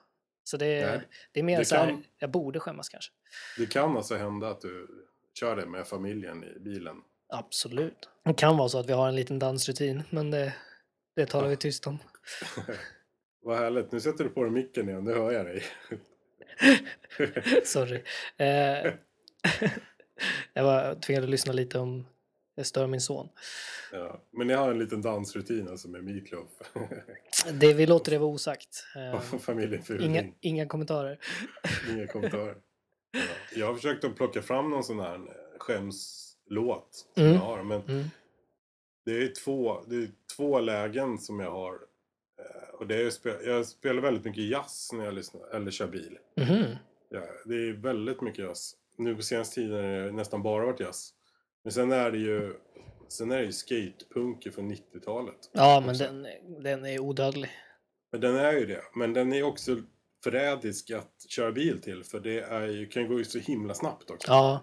[0.44, 1.00] Så det Nej,
[1.32, 3.12] det är mer det så här, kan- jag borde skämmas kanske.
[3.58, 4.88] Det kan alltså hända att du
[5.40, 6.96] kör det med familjen i bilen.
[7.28, 8.08] Absolut.
[8.24, 10.54] Det kan vara så att vi har en liten dansrutin, men det,
[11.16, 11.98] det talar vi tyst om.
[13.42, 13.92] Vad härligt.
[13.92, 15.62] Nu sätter du på dig micken igen, nu hör jag dig.
[17.64, 18.02] Sorry.
[18.36, 18.92] Eh,
[20.54, 22.06] jag var tvingad att lyssna lite om
[22.56, 23.28] Det stör min son.
[23.92, 24.20] Ja.
[24.30, 26.48] Men ni har en liten dansrutin alltså med Meatloaf.
[27.52, 28.84] Det, vi låter det vara osagt.
[28.96, 31.18] Eh, inga, inga kommentarer.
[31.90, 32.56] Inga kommentarer.
[33.12, 33.20] Ja.
[33.56, 37.34] Jag har försökt att plocka fram någon sån här eh, skämslåt som Mm.
[37.34, 37.62] jag har.
[37.62, 38.04] Men Mm.
[39.04, 41.74] det är, två, det är två lägen som jag har.
[41.74, 46.18] Eh, Och det är, jag spelar väldigt mycket jazz när jag lyssnar, eller kör bil.
[46.36, 46.64] Mhm.
[47.08, 48.76] Ja, det är väldigt mycket jazz.
[49.00, 51.10] Nu på senaste tiden är det nästan bara varit jazz.
[51.64, 52.54] Men sen är det ju,
[53.08, 55.50] sen är det ju skatepunk från 90-talet.
[55.52, 56.26] Ja, men den,
[56.62, 57.50] den är odödlig.
[58.12, 58.82] Men den är ju det.
[58.94, 59.76] Men den är också
[60.24, 62.04] förrädisk att köra bil till.
[62.04, 64.32] För det är ju, kan ju gå så himla snabbt också.
[64.32, 64.60] Ja,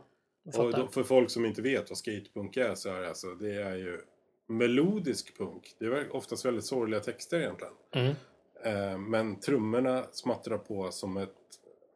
[0.56, 3.54] och då, för folk som inte vet vad skatepunk är så är det alltså, det
[3.54, 4.02] är ju
[4.47, 5.76] melodisk punk.
[5.80, 7.73] Det är oftast väldigt sorgliga texter egentligen.
[7.91, 8.15] Mm.
[8.63, 11.36] Eh, men trummorna smattrar på som, ett,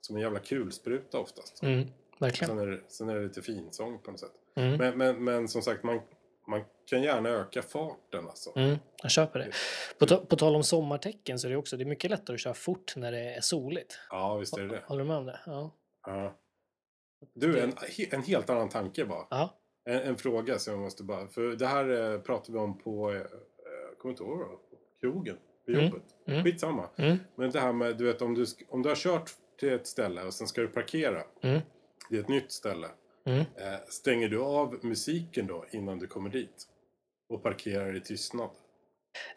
[0.02, 1.64] som en jävla kulspruta oftast.
[1.64, 1.88] Mm.
[2.22, 2.50] Verkligen.
[2.58, 4.32] Sen är, det, sen är det lite finsång på något sätt.
[4.56, 4.78] Mm.
[4.78, 6.02] Men, men, men som sagt, man,
[6.48, 8.52] man kan gärna öka farten alltså.
[8.56, 9.52] Mm, jag köper det.
[10.00, 12.42] På, ta- på tal om sommartecken så är det också det är mycket lättare att
[12.42, 14.00] köra fort när det är soligt.
[14.10, 14.84] Ja, visst är det det.
[14.86, 15.40] Håller du med om det?
[15.46, 15.76] Ja.
[16.06, 16.38] Ja.
[17.34, 17.74] Du, en,
[18.12, 19.28] en helt annan tanke bara.
[19.30, 19.58] ja.
[19.86, 21.28] En, en fråga som jag måste bara...
[21.28, 23.12] För det här eh, pratade vi om på...
[23.12, 24.40] Eh, jag kommer inte ihåg
[25.02, 25.38] krogen.
[25.66, 26.04] Vid Mm, jobbet.
[26.28, 26.44] mm.
[26.44, 26.90] Skitsamma.
[26.98, 27.18] Mm.
[27.36, 30.24] Men det här med, du vet om du, om du har kört till ett ställe
[30.24, 31.24] och sen ska du parkera.
[31.42, 31.62] Mm.
[32.12, 32.88] Det är ett nytt ställe.
[33.26, 33.40] Mm.
[33.40, 36.68] Eh, stänger du av musiken då innan du kommer dit?
[37.30, 38.50] Och parkerar i tystnad?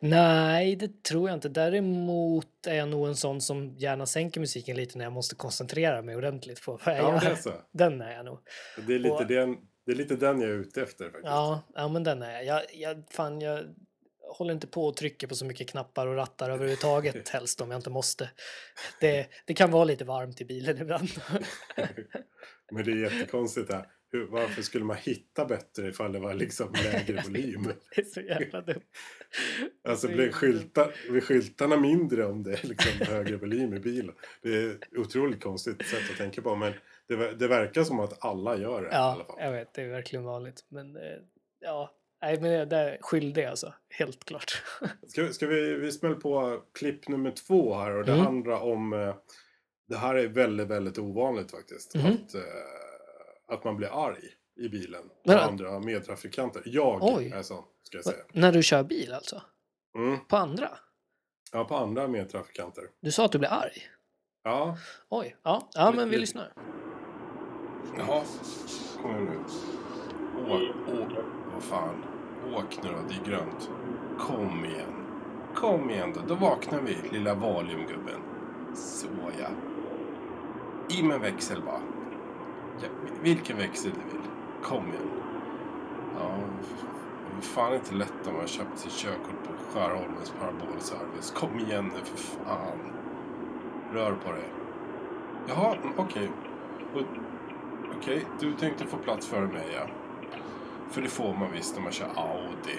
[0.01, 1.49] Nej, det tror jag inte.
[1.49, 6.03] Däremot är jag nog en sån som gärna sänker musiken lite när jag måste koncentrera
[6.03, 7.31] mig ordentligt på vad jag Ja, gör.
[7.31, 7.53] är så.
[7.73, 8.39] Den är jag nog.
[8.87, 9.57] Det är lite, Och- den,
[9.87, 11.25] det är lite den jag är ute efter faktiskt.
[11.27, 12.45] Ja, ja men den är jag.
[12.45, 12.63] jag.
[12.75, 13.65] Jag, fan, jag
[14.29, 17.79] håller inte på och trycker på så mycket knappar och rattar överhuvudtaget helst om jag
[17.79, 18.31] inte måste.
[19.01, 21.09] Det, det kan vara lite varmt i bilen ibland.
[22.73, 23.87] Men det är jättekonstigt här.
[24.13, 27.73] Hur, varför skulle man hitta bättre ifall det var liksom lägre volym?
[27.95, 28.81] det är så jävla dumt.
[29.89, 34.15] Alltså blir, skyltar, blir skyltarna mindre om det är liksom högre volym i bilen?
[34.43, 36.57] Det är otroligt konstigt sätt att tänka på.
[36.57, 36.73] Men
[37.09, 39.37] det, det verkar som att alla gör det i alla Ja, fall.
[39.45, 39.75] jag vet.
[39.75, 40.65] Det är verkligen vanligt.
[40.69, 41.03] Men eh,
[41.61, 43.75] ja, nej, men det- det är skyldig alltså.
[43.91, 44.63] Helt klart.
[45.09, 48.25] Ska, ska vi, vi smäller på klipp nummer två här och det Mm.
[48.25, 48.93] handlar om...
[48.93, 49.15] eh,
[49.89, 51.95] Det här är väldigt, väldigt ovanligt faktiskt.
[51.95, 52.07] Mhm.
[52.07, 52.41] Att, eh,
[53.49, 54.19] att man blir arg
[54.61, 56.63] i bilen på Men- andra medtrafikanter.
[56.65, 57.33] Jag Oj.
[57.35, 58.11] är sån, ska jag Va?
[58.11, 58.25] säga.
[58.33, 59.43] När du kör bil alltså?
[59.99, 60.19] Mm.
[60.29, 60.69] På andra?
[61.53, 62.85] Ja, på andra medtrafikanter.
[63.01, 63.83] Du sa att du blir arg?
[64.45, 64.77] Ja,
[65.09, 66.53] Oj, ja, ja men vi lyssnar.
[67.99, 68.23] Jaha,
[69.03, 69.39] kom igen nu.
[70.53, 72.05] Åk, åk, vad fan.
[72.53, 73.71] Åk nu då, det är grönt.
[74.19, 74.95] Kom igen.
[75.55, 78.21] Kom igen då, då vaknar vi, lilla valiumgubben.
[78.75, 79.49] Såja.
[80.89, 81.81] I med växel bara.
[82.83, 82.89] Ja,
[83.23, 84.29] vilken växel du vill.
[84.63, 85.11] Kom igen.
[86.19, 86.35] Ja,
[87.31, 91.31] det är fan inte lätt om man har köpt sitt körkort på Skärholmens parabolservice.
[91.31, 92.79] Kom igen nu för fan.
[93.93, 94.49] Rör på dig.
[95.49, 96.31] Jaha, mm, okej.
[96.93, 97.07] Okay.
[97.99, 99.87] Okej, du tänkte få plats före mig ja.
[100.91, 102.79] För det får man visst när man kör Audi.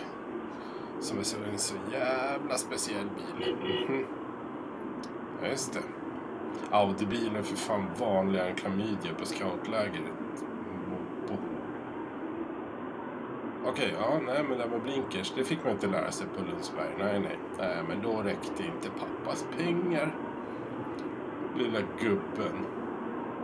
[1.00, 3.08] Som är en så jävla speciell
[3.39, 3.56] bil.
[3.89, 4.06] Mhm.
[5.41, 5.80] Ja, just det.
[6.72, 10.02] Audi-bilen är för fan vanligare än klamydia på scoutläger.
[11.28, 11.38] Bo-
[13.70, 16.88] Okej, ja, nej men det med blinkers, det fick man inte lära sig på Lundsberg.
[17.00, 17.38] Nej, nej.
[17.58, 20.15] Nej, men då räckte inte pappas pengar.
[21.58, 22.65] Lilla gubben.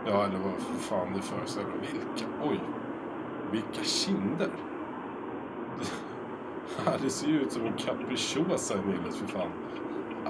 [0.06, 1.70] Ja, eller vad fan det föreställer.
[1.80, 2.60] Vilka, oj.
[3.52, 4.50] Vilka kinder.
[7.02, 9.50] Det ser ju ut som en capricciosa i nyllet för fan.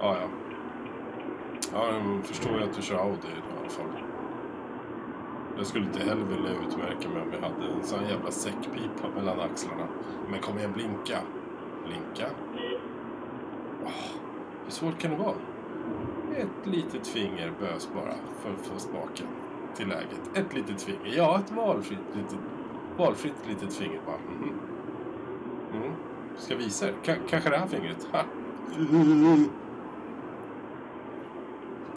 [0.00, 0.28] ja, ja.
[1.72, 4.02] Ja, jag förstår ju att du kör Audi i alla fall.
[5.56, 9.40] Jag skulle inte heller vilja utmärka mig om jag hade en sån jävla säckpipa mellan
[9.40, 9.86] axlarna.
[10.30, 11.18] Men kom igen, blinka.
[11.86, 12.30] Blinka.
[13.84, 13.90] Oh,
[14.64, 15.34] hur svårt kan det vara?
[16.36, 19.26] Ett litet finger bös bara för att få spaken
[19.76, 20.30] till läget.
[20.34, 21.16] Ett litet finger.
[21.16, 22.38] Ja, ett valfritt litet,
[22.96, 24.18] valfritt litet finger bara.
[24.18, 24.52] Mhm.
[25.74, 25.92] Mm.
[26.36, 26.94] Ska visa er.
[27.06, 28.08] K kanske det här fingret.
[28.12, 28.24] Ha.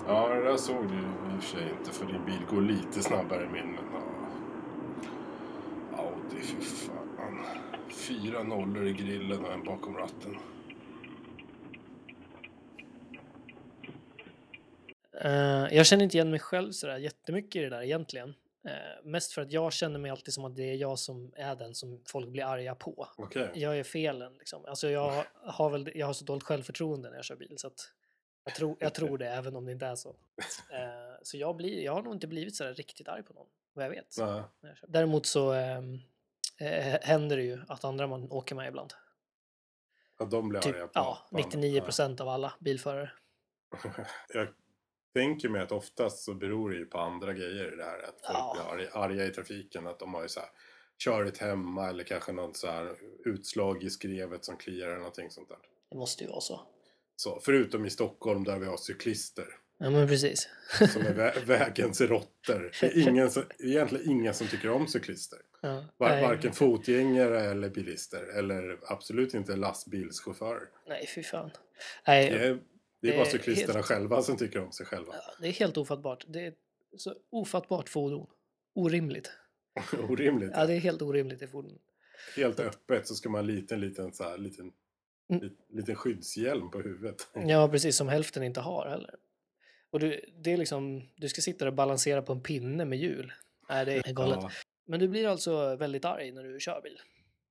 [0.07, 3.01] Ja, det där såg du i och för sig inte för din bil går lite
[3.01, 3.65] snabbare än min.
[3.65, 3.99] Men, ja.
[5.97, 7.39] Audi, fy fan.
[7.89, 10.35] Fyra nollor i grillen och en bakom ratten.
[15.21, 18.35] Eh, jag känner inte igen mig själv sådär jättemycket i det där egentligen.
[18.67, 21.55] Eh, mest för att jag känner mig alltid som att det är jag som är
[21.55, 23.07] den som folk blir arga på.
[23.17, 23.51] Okej.
[23.53, 24.65] Jag är felen liksom.
[24.65, 27.91] Alltså jag har väl, jag har så dåligt självförtroende när jag kör bil så att
[28.45, 30.09] jag tror, jag tror det även om det inte är så.
[30.69, 33.85] Eh, så jag, blir, jag har nog inte blivit sådär riktigt arg på någon, vad
[33.85, 34.17] jag vet.
[34.17, 34.79] Jag kör.
[34.87, 35.99] Däremot så, ehm,
[36.59, 38.93] eh, händer det ju att andra man åker med ibland.
[40.19, 41.47] Ja, de blir Typ, arga på ja, på andra.
[41.47, 43.11] 99 procent av alla bilförare.
[44.33, 44.47] Jag
[45.15, 47.99] tänker mig att oftast så beror det ju på andra grejer i det här.
[47.99, 48.75] Att folk Ja.
[48.75, 49.87] blir arga, i trafiken.
[49.87, 50.49] Att de har ju så här
[51.03, 55.49] körigt hemma eller kanske något så här utslag i skrevet som kliar eller någonting sånt
[55.49, 55.57] där.
[55.89, 56.61] Det måste ju vara så.
[57.15, 59.45] Så, förutom i Stockholm där vi har cyklister.
[59.77, 60.49] Ja, men precis.
[60.93, 62.71] Som är vä- vägens råttor.
[62.95, 65.39] Ingen som, egentligen ingen som tycker om cyklister.
[65.61, 68.23] Ja, Var, varken fotgängare eller bilister.
[68.37, 70.67] Eller absolut inte lastbilschaufförer.
[70.87, 71.51] nej, fy fan.
[72.07, 72.59] Nej, Det är,
[73.01, 75.13] det är bara är cyklisterna helt- själva som tycker om sig själva.
[75.13, 76.25] ja, det är helt ofattbart.
[76.27, 76.53] Det är
[76.97, 78.27] så ofattbart fordon.
[78.73, 79.31] Orimligt.
[80.09, 80.51] Orimligt.
[80.53, 81.79] Ja, det är helt orimligt i fordon.
[82.35, 84.71] Helt öppet så ska man ha en liten, liten, så här, liten,
[85.29, 85.43] Mm.
[85.43, 87.27] li- liten skyddshjälm på huvudet.
[87.33, 89.15] Ja, precis som hälften inte har heller.
[89.89, 93.33] Och du, det är liksom, du ska sitta och balansera på en pinne med hjul.
[93.69, 94.37] Nej, det är galet.
[94.41, 94.49] Ja,
[94.85, 96.99] Men du blir alltså väldigt arg när du kör bil?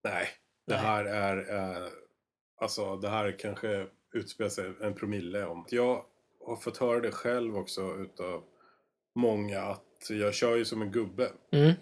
[0.04, 0.28] nej,
[0.66, 0.82] det Nej.
[0.82, 1.54] här är...
[1.56, 1.88] Eh,
[2.56, 5.66] alltså, det här kanske utspelar sig en promille om.
[5.70, 6.04] Jag
[6.46, 8.42] har fått höra det själv också utav
[9.14, 11.30] många att jag kör ju som en gubbe.
[11.50, 11.72] Mm.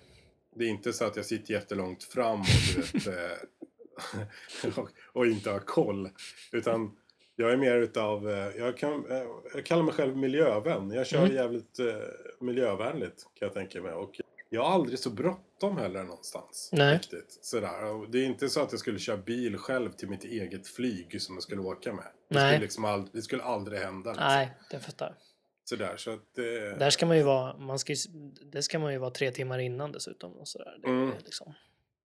[0.56, 3.06] Det är inte så att jag sitter jättelångt fram och, vet,
[4.64, 6.10] eh, och, och inte har koll.
[6.52, 6.96] Utan
[7.36, 9.22] jag är mer utav, eh, jag, kan, eh,
[9.54, 10.90] jag kallar mig själv miljövän.
[10.90, 11.34] Jag kör Mm.
[11.34, 11.86] jävligt eh,
[12.40, 13.92] miljövänligt kan jag tänka mig.
[13.92, 16.70] Och jag har aldrig så bråttom heller någonstans.
[16.72, 16.94] Nej.
[16.94, 17.38] Riktigt.
[17.42, 17.84] Sådär.
[17.84, 21.22] Och det är inte så att jag skulle köra bil själv till mitt eget flyg
[21.22, 22.06] som jag skulle åka med.
[22.32, 22.50] Det, Nej.
[22.52, 24.10] skulle, liksom aldrig, det skulle aldrig hända.
[24.10, 24.26] Liksom.
[24.26, 25.14] Nej, det fattar.
[25.64, 27.98] Sådär, så att, eh, Där ska man ju vara, man ska ju,
[28.52, 30.32] det ska man ju vara tre timmar innan dessutom.
[30.32, 30.78] Och sådär.
[30.82, 31.12] Det Mm.
[31.24, 31.54] liksom,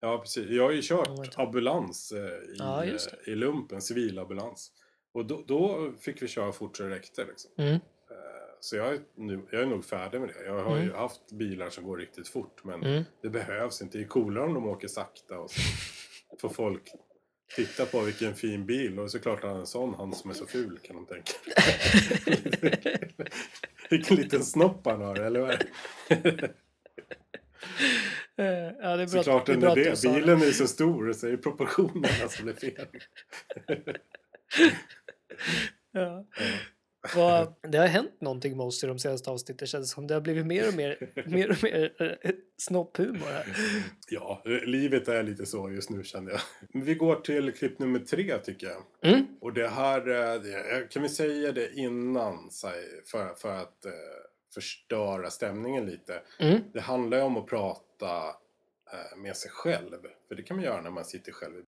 [0.03, 0.49] Ja, precis.
[0.49, 2.93] Jag har ju kört ambulans eh, i, Ja, eh,
[3.25, 4.71] i lumpen, civilambulans.
[5.13, 7.25] Och då, då fick vi köra fort så det räckte.
[7.25, 7.51] Liksom.
[7.57, 7.79] mm.
[8.59, 10.45] Så jag är, nu, jag är nog färdig med det.
[10.45, 10.95] Jag har ju Mm.
[10.95, 13.03] haft bilar som går riktigt fort, men Mm.
[13.21, 13.97] det behövs inte.
[13.97, 15.61] Det är coolare om de åker sakta och så
[16.41, 16.91] får folk
[17.55, 18.99] titta på vilken fin bil.
[18.99, 21.33] Och såklart han är en sån, han som är så ful kan de tänka.
[23.89, 25.61] vilken liten snopp han har, eller vad är?
[28.37, 30.01] Eh, Ja, det är bra, Såklart det är bra är det.
[30.01, 30.13] det.
[30.13, 32.87] Bilen är så stor så är det proportionerna som blir fel.
[35.93, 36.25] Ja.
[37.15, 39.57] Vad, det har hänt någonting med oss i de senaste avsnitten.
[39.59, 43.45] Det känns som det har blivit mer och mer, mer, och mer eh, snopphumor här.
[44.09, 46.39] Ja, livet är lite så just nu känner jag.
[46.69, 49.11] Men Vi går till klipp nummer tre tycker jag.
[49.13, 49.25] Mm.
[49.41, 52.49] Och det här, eh, det- kan vi säga det innan
[53.11, 53.91] för, för att eh,
[54.53, 56.21] förstöra stämningen lite.
[56.39, 56.59] Mm.
[56.73, 58.17] Det handlar ju om att prata
[58.93, 59.97] eh, med sig själv.
[60.27, 61.63] För det kan man göra när man sitter själv.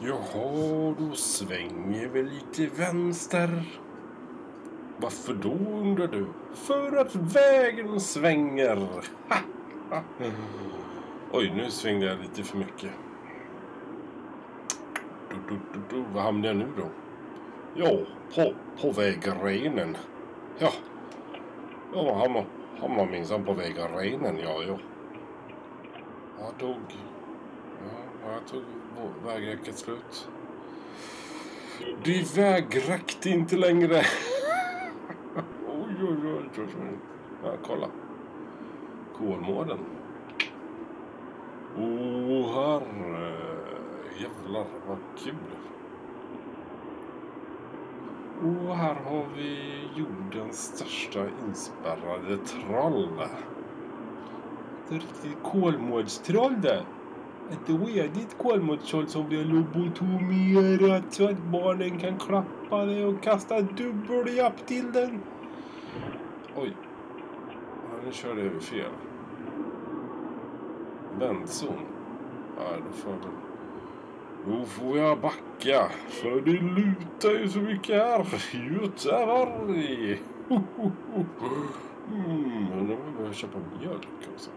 [0.00, 3.62] Jaha, då svänger vi lite vänster.
[4.96, 6.26] Varför då undrar du?
[6.54, 8.76] För att vägen svänger.
[8.76, 9.36] Ha,
[9.90, 10.02] ha.
[11.32, 12.90] Oj, nu svängde jag lite för mycket.
[15.30, 16.04] Du, du, du, du.
[16.14, 16.88] Var hamnade jag nu då?
[17.74, 17.98] Ja,
[18.34, 19.96] på, på vägrenen.
[20.58, 20.72] Ja,
[21.94, 22.44] jag hamnar,
[22.80, 24.78] hamnar minsann på vägrenen, ja, ja.
[26.40, 26.76] Jag tog...
[28.32, 28.62] Jag tog
[29.24, 30.28] vägräcket slut.
[32.04, 33.96] Det vägräckte inte längre.
[35.66, 36.98] oj, oj, oj, oj, oj.
[37.44, 37.88] Ja, kolla.
[39.18, 39.78] Kolmården.
[41.76, 43.36] Åh, oh, herre.
[44.18, 45.34] Jävlar, vad kul.
[48.42, 53.08] Och här har vi jordens största inspärrade troll.
[54.84, 56.84] Ett riktigt kolmårdstroll det.
[57.50, 63.60] Ett redigt kolmårdstroll som vi har lobotomerat så att barnen kan klappa det och kasta
[63.60, 65.20] dubbeljapp till den.
[66.56, 66.76] Oj.
[67.90, 68.90] Ja, nu körde jag fel.
[71.18, 71.86] Vändzon.
[72.58, 73.30] Ja, då får jag.
[74.46, 75.88] Då får jag backa.
[76.08, 78.26] För det lutar ju så mycket här.
[78.80, 80.20] Göteborg.
[82.12, 84.50] Mm, undrar om jag behöver köpa mjölk också.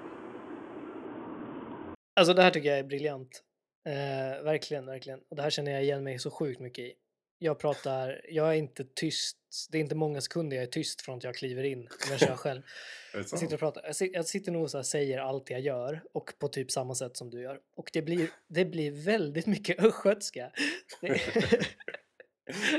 [2.15, 3.43] Alltså det här tycker jag är briljant.
[3.85, 5.19] Eh, verkligen, verkligen.
[5.29, 6.93] Och det här känner jag igen mig så sjukt mycket i.
[7.37, 9.37] Jag pratar, jag är inte tyst.
[9.71, 12.19] Det är inte många sekunder jag är tyst från att jag kliver in när jag
[12.19, 12.63] kör det
[13.13, 13.83] Jag sitter och pratar.
[13.85, 17.17] Jag, sit, jag sitter nog och säger allt jag gör och på typ samma sätt
[17.17, 17.59] som du gör.
[17.75, 20.51] Och det blir, det blir väldigt mycket östgötska.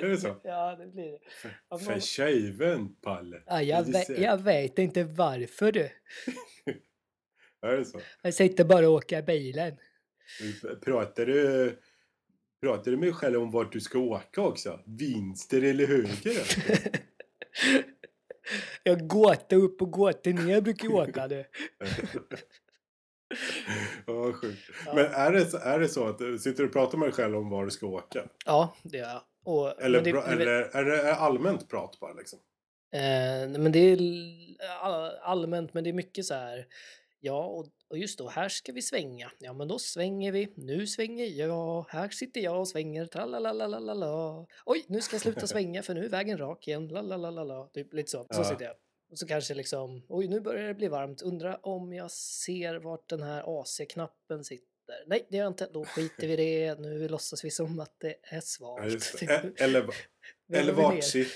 [0.03, 0.41] Är det så?
[0.45, 1.79] ja, det blir det.
[1.79, 3.43] För tjejen, Palle.
[3.47, 5.91] Ja, jag, Det ve, ser- jag vet inte varför du.
[7.63, 8.01] Är det så?
[8.23, 9.77] Jag sitter bara och åker bilen.
[10.85, 11.79] Pratar du,
[12.63, 14.81] pratar du med dig själv om vart du ska åka också?
[14.87, 16.43] Vinster eller höger?
[18.83, 21.47] Jag gåta upp och gåta ner brukar jag åka det.
[24.07, 24.71] Ja, sjukt.
[24.87, 24.95] Ja.
[24.95, 27.51] Men är det, är det så att du sitter och pratar med dig själv om
[27.51, 28.29] var du ska åka?
[28.45, 29.23] Ja, det gör jag.
[29.45, 32.39] Och, Eller, det, eller är det allmänt prat bara liksom?
[32.93, 33.99] Eh, men det är
[35.23, 36.67] allmänt, men det är mycket så här.
[37.21, 39.31] Ja, och, och just då, här ska vi svänga.
[39.39, 40.53] Ja, men då svänger vi.
[40.57, 41.87] Nu svänger jag.
[41.89, 43.07] Här sitter jag och svänger.
[43.07, 44.47] Tralalalala.
[44.67, 46.89] Oj, nu ska jag sluta svänga för nu är vägen rak igen.
[46.89, 47.67] Lalalala.
[47.67, 48.19] Typ lite så.
[48.19, 48.45] Så Ja.
[48.45, 48.75] sitter jag.
[49.11, 51.23] Och så kanske liksom, oj, nu börjar det bli varmt.
[51.23, 54.67] Undrar om jag ser vart den här AC-knappen sitter.
[55.07, 55.69] Nej, det gör jag inte.
[55.73, 56.79] Då skiter vi det.
[56.79, 59.15] Nu låtsas vi som att det är svalt.
[59.21, 59.53] Ja, det.
[59.63, 59.87] Eller,
[60.53, 61.29] eller vart, sit,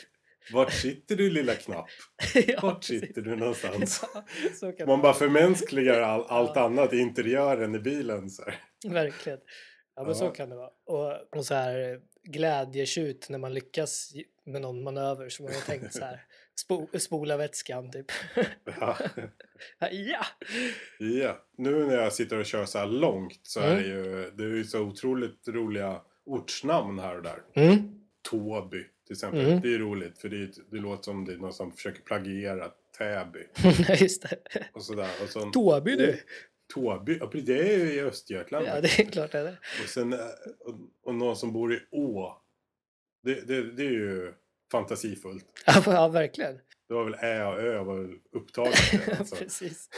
[0.53, 1.87] vart sitter du lilla knapp?
[2.47, 3.01] Ja, Vart precis.
[3.01, 4.05] sitter du någonstans?
[4.79, 6.61] Ja, Man bara förmänskligar all, allt Ja.
[6.65, 8.31] annat i interiören i bilen.
[8.31, 8.43] Så.
[8.89, 9.39] Verkligen.
[9.97, 10.71] Ja, men så kan det vara.
[10.87, 14.13] Och, och så här glädjetjut när man lyckas
[14.47, 16.23] med någon manöver som man har tänkt så här.
[16.61, 18.07] Spo, spola vätskan typ.
[18.81, 18.97] Ja.
[19.91, 20.25] ja!
[20.99, 21.47] ja.
[21.59, 23.83] Nu när jag sitter och kör så här långt så är Mm.
[23.83, 27.43] det ju, det är ju så otroligt roliga ortsnamn här och där.
[27.55, 28.01] Mm.
[28.31, 29.41] Tåby till exempel.
[29.47, 29.61] Mm.
[29.61, 33.47] Det är roligt för det, det låter som det är någon som försöker plagiera Täby
[34.01, 34.37] Just det.
[34.73, 35.11] och sådär.
[35.23, 36.21] Och så, Tåby du!
[36.75, 38.67] Tåby, ja, det är ju i Östergötland.
[38.67, 39.61] Ja, det är klart det är.
[39.83, 40.19] Och sen eh,
[40.61, 42.43] och, och någon som bor i Å.
[43.23, 44.33] Det, det, det är ju
[44.73, 45.47] fantasifullt.
[45.67, 46.59] Ja, ja verkligen.
[46.89, 49.09] Det var väl Ä och Ö var väl upptaget.
[49.19, 49.37] Alltså.
[49.37, 49.89] Precis.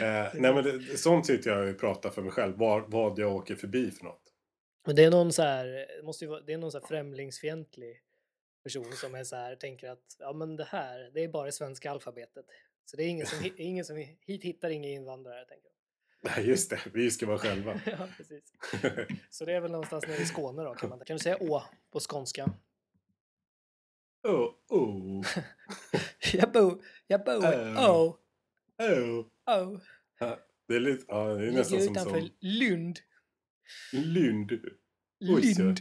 [0.00, 2.54] eh, nej men det, sånt sitter jag och pratar för mig själv.
[2.56, 4.27] Vad, vad jag åker förbi för något.
[4.88, 8.02] Men det är någon så här, måste ju vara, det är någon så främlingsfientlig
[8.62, 11.52] person som är så här, tänker att ja men det här, det är bara det
[11.52, 12.46] svenska alfabetet.
[12.84, 16.36] Så det är ingen som, ingen som hit hittar inga invandrare, tänker jag.
[16.36, 17.80] Nej just det, vi ska vara själva.
[17.86, 18.52] ja, precis.
[19.30, 21.62] Så det är väl någonstans nere i Skåne då, kan man Kan du säga å
[21.92, 22.52] på skånska?
[24.22, 25.26] oh, oh,
[26.32, 27.84] Jag bor, jag bor oh.
[27.84, 28.18] å.
[30.68, 32.98] Det är lite, ja det är nästan Ligger som, utanför som Lund.
[33.92, 34.52] Lund.
[35.20, 35.54] Oj.
[35.58, 35.80] Lund.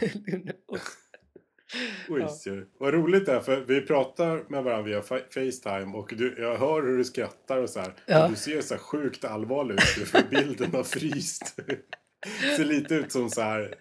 [0.26, 0.50] Lund.
[0.66, 0.80] Oj.
[2.08, 2.28] Oj, Ja.
[2.28, 2.62] så.
[2.78, 6.58] Vad roligt det är för vi pratar med varandra via fa- Facetime och du, jag
[6.58, 7.94] hör hur du skrattar och så här.
[8.06, 8.24] Ja.
[8.24, 11.56] Och du ser så här sjukt allvarlig ut för bilden har fryst.
[12.56, 13.74] ser lite ut som så här.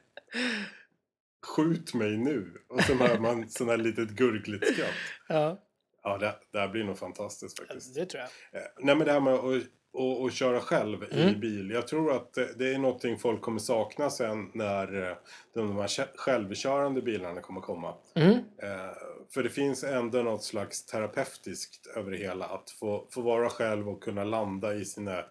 [1.46, 2.54] Skjut mig nu.
[2.70, 4.90] Och så hör man sån här litet gurgligt skratt.
[5.28, 5.64] Ja,
[6.04, 7.96] Ja, det, det här blir nog fantastiskt faktiskt.
[7.96, 8.62] det tror jag.
[8.62, 9.64] Eh, Nej men det här med att,
[9.98, 11.40] att, att köra själv i Mm.
[11.40, 11.72] bil.
[11.72, 15.16] Jag tror att det är någonting folk kommer sakna sen när eh,
[15.54, 15.88] de här
[16.18, 17.94] självkörande bilarna kommer komma.
[18.16, 18.32] Mm.
[18.34, 18.92] Eh,
[19.34, 22.46] För det finns ändå något slags terapeutiskt över det hela.
[22.46, 25.24] Att få, få vara själv och kunna landa i sina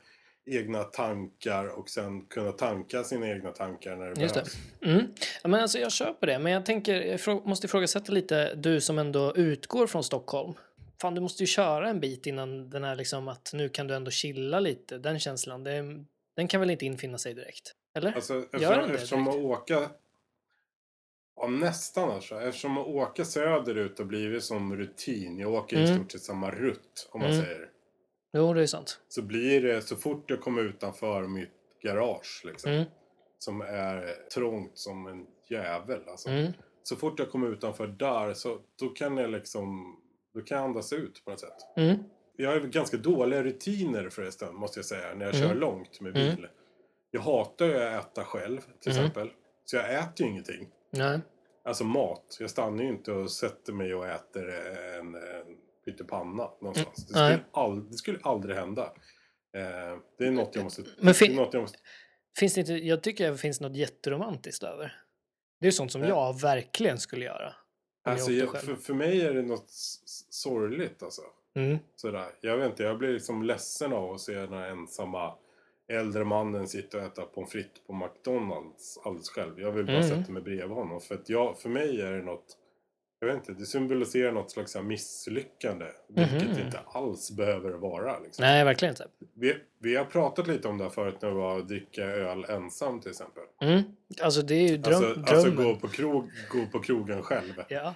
[0.51, 4.41] egna tankar och sen kunna tanka sina egna tankar när det Just det.
[4.81, 4.99] behövs.
[5.01, 5.15] Mm.
[5.43, 8.99] Ja, men alltså jag på det, men jag tänker, jag måste ifrågasätta lite, du som
[8.99, 10.55] ändå utgår från Stockholm.
[11.01, 13.95] Fan, du måste ju köra en bit innan den här liksom att nu kan du
[13.95, 16.05] ändå chilla lite, den känslan, det,
[16.37, 17.73] den kan väl inte infinna sig direkt?
[17.95, 18.13] Eller?
[18.13, 19.47] Alltså, Gör eftersom, den det eftersom att direkt?
[19.47, 19.91] åka...
[21.41, 22.41] Ja, nästan alltså.
[22.41, 25.39] Eftersom att åka söderut har blivit som rutin.
[25.39, 25.97] Jag åker i Mm.
[25.97, 27.45] stort sett samma rutt, om man Mm.
[27.45, 27.69] säger.
[28.33, 29.01] Jo, det är sant.
[29.09, 31.51] Så blir det, så fort jag kommer utanför mitt
[31.83, 32.85] garage, liksom, Mm.
[33.39, 36.29] som är trångt som en jävel, alltså.
[36.29, 36.53] Mm.
[36.83, 39.97] Så fort jag kommer utanför där, så då kan jag liksom...
[40.37, 41.57] Då kan jag andas ut på något sätt.
[41.77, 41.97] Mm.
[42.37, 45.49] Jag har ganska dåliga rutiner förresten, måste jag säga, när jag Mm.
[45.49, 46.37] kör långt med Mm.
[46.37, 46.47] bil.
[47.11, 49.05] Jag hatar ju att äta själv, till Mm.
[49.05, 49.31] exempel.
[49.65, 50.69] Så jag äter ju ingenting.
[50.91, 51.21] Nej.
[51.65, 52.37] Alltså mat.
[52.41, 54.49] Jag stannar ju inte och sätter mig och äter
[54.99, 55.17] en, en
[55.85, 57.07] pyttipanna någonstans.
[57.07, 57.29] Det, Mm.
[57.29, 57.39] Nej.
[57.39, 58.83] skulle ald- det skulle aldrig hända.
[59.57, 60.83] Eh, det är något jag måste...
[61.01, 61.79] Men fin- det något jag måste
[62.39, 64.93] Finns det inte, jag tycker det finns något jätteromantiskt över.
[65.61, 66.11] Det är sånt som Nej.
[66.11, 67.55] jag verkligen skulle göra.
[68.07, 69.71] Om alltså, jag för, för mig är det något
[70.31, 71.23] sorgligt alltså.
[71.55, 71.79] Mm.
[71.97, 72.27] Sådär.
[72.41, 75.35] Jag vet inte, jag blir liksom ledsen av att se den här ensamma
[75.89, 79.61] äldre mannen sitta och äta pommes frites på McDonalds alldeles själv.
[79.61, 80.09] Jag vill bara Mm.
[80.09, 81.01] sätta mig bredvid honom.
[81.01, 82.57] För att jag, för mig är det något,
[83.27, 85.87] jag vet inte, det symboliserar något slags misslyckande.
[86.09, 86.67] Vilket Mhm.
[86.67, 88.19] inte alls behöver vara.
[88.19, 88.43] Liksom.
[88.43, 89.09] Nej, verkligen inte.
[89.35, 92.45] Vi, vi har pratat lite om det här förut när vi var och dricka öl
[92.49, 93.43] ensam till exempel.
[93.61, 93.83] Mm.
[94.23, 95.65] Alltså det är ju dröm, Alltså, alltså drömmen.
[95.65, 97.53] gå, på krog, gå på krogen själv.
[97.69, 97.95] Ja.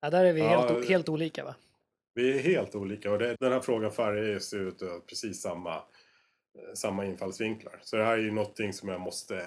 [0.00, 1.54] ja, där är vi Ja, helt, olika va?
[2.14, 5.82] Vi är helt olika och det, den här frågan färgar sig ut av precis samma,
[6.74, 7.78] samma infallsvinklar.
[7.82, 9.42] Så det här är ju någonting som jag måste,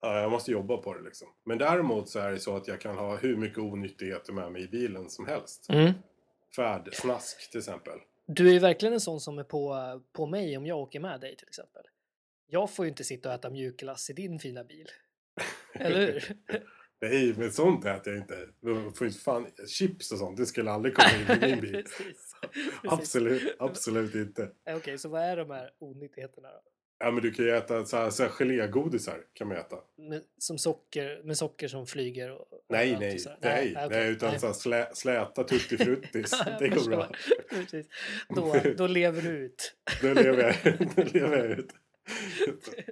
[0.00, 1.28] ja, jag måste jobba på det liksom.
[1.44, 4.62] Men däremot så är det så att jag kan ha hur mycket onyttigheter med mig
[4.62, 5.66] i bilen som helst.
[5.68, 5.92] Mm.
[6.56, 7.98] Färdsnask till exempel.
[8.26, 11.20] Du är ju verkligen en sån som är på, på mig om jag åker med
[11.20, 11.82] dig till exempel.
[12.46, 14.86] Jag får ju inte sitta och äta mjukglass i din fina bil.
[15.74, 16.36] Eller hur?
[17.00, 18.48] Nej, men sånt äter jag inte.
[18.60, 21.72] Jag får inte fan, chips och sånt, det skulle aldrig komma in i min bil.
[21.72, 22.34] Precis.
[22.52, 22.74] Precis.
[22.84, 24.50] Absolut, absolut inte.
[24.70, 26.62] Okej, så vad är de här onyttigheterna då?
[27.02, 29.18] Ja, men du kan ju äta så här, så här gelégodisar.
[29.32, 29.76] Kan man äta.
[29.96, 32.30] Med, som socker, med socker som flyger?
[32.30, 34.40] Och, Nej, och nej, nej, okej, nej, utan nej.
[34.40, 36.30] så här slä, släta tuttifruttis.
[36.46, 37.10] Ja, det går bra.
[37.50, 37.86] Precis.
[38.28, 39.74] Då, då lever du ut.
[40.02, 41.70] Då lever jag, då lever jag ut.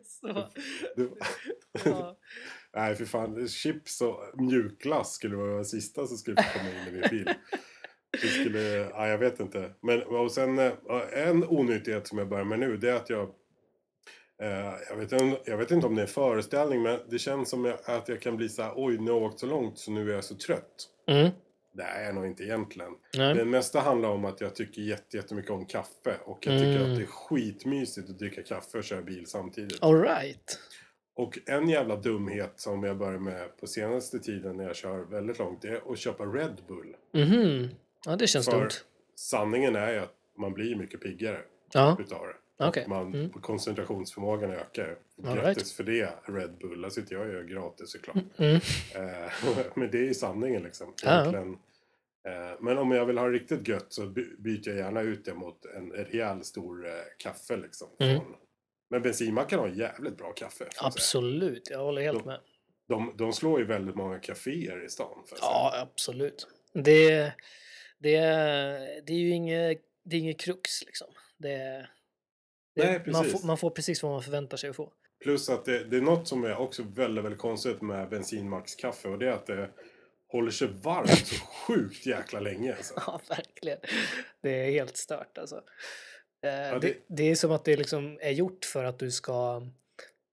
[0.04, 0.48] Så,
[0.96, 1.08] Det-
[1.84, 2.18] ja.
[2.76, 3.48] Nej, för fan.
[3.48, 7.30] Chips och mjukglass skulle vara det sista som skulle komma in i min bil.
[8.22, 9.72] Det skulle, ja, jag vet inte.
[9.82, 10.72] Men och sen eh,
[11.12, 13.34] en onyttighet som jag börjar med nu, det är att jag
[14.90, 17.74] jag, vet, inte- jag vet inte om det är en föreställning, men det känns som
[17.84, 20.10] att jag kan bli så här, oj, nu har jag åkt så långt så nu
[20.10, 20.88] är jag så trött.
[21.06, 21.28] Mm.
[21.72, 22.92] Det är jag nog inte egentligen.
[23.16, 23.34] Nej.
[23.34, 26.16] Det mesta handlar om att jag tycker jätte- jättemycket om kaffe.
[26.24, 26.90] Och jag tycker Mm.
[26.92, 29.82] att det är skitmysigt att dricka kaffe och köra bil samtidigt.
[29.82, 30.58] All right.
[31.16, 35.38] Och en jävla dumhet som jag börjar med på senaste tiden när jag kör väldigt
[35.38, 36.96] långt, det är att köpa Red Bull.
[37.14, 37.68] Mhm.
[38.06, 38.70] Ja, det känns För dumt.
[39.14, 41.40] sanningen är ju att man blir mycket piggare
[41.72, 42.34] Ja, utav det.
[42.58, 43.30] Och Man, Mm.
[43.32, 44.98] Koncentrationsförmågan ökar.
[45.26, 45.70] All Grattis right.
[45.70, 46.80] för det, Red Bull.
[46.80, 48.16] Där sitter jag och gör gratis såklart.
[48.38, 48.54] Mm.
[48.94, 49.32] Eh,
[49.74, 50.94] men det är ju sanningen liksom.
[51.06, 51.52] Egentligen.
[52.28, 55.34] Eh, men om jag vill ha riktigt gött så by- byter jag gärna ut det
[55.34, 57.88] mot en rejäl stor eh, kaffe liksom.
[58.00, 58.22] Mm.
[58.90, 60.68] Men bensinmacken har jävligt bra kaffe.
[60.80, 62.40] Absolut, jag håller helt Då- med.
[62.88, 65.24] De, de slår ju väldigt många kaféer i stan.
[65.40, 66.46] Ja, absolut.
[66.72, 67.32] Det,
[67.98, 68.18] det,
[69.06, 71.08] det är ju inget, det är inget krux liksom.
[71.38, 71.88] Det, det,
[72.84, 74.92] Nej, man, får, man får precis vad man förväntar sig att få.
[75.22, 79.18] Plus att det, det är något som är också väldigt, väldigt konstigt med bensinmackskaffe och
[79.18, 79.70] det är att det
[80.32, 82.74] håller sig varmt så sjukt jäkla länge.
[82.76, 82.94] Alltså.
[83.06, 83.78] Ja, verkligen.
[84.42, 85.56] Det är helt stört alltså.
[85.56, 86.78] Eh, det...
[86.80, 89.62] det- Det, är som att det liksom är gjort för att du ska,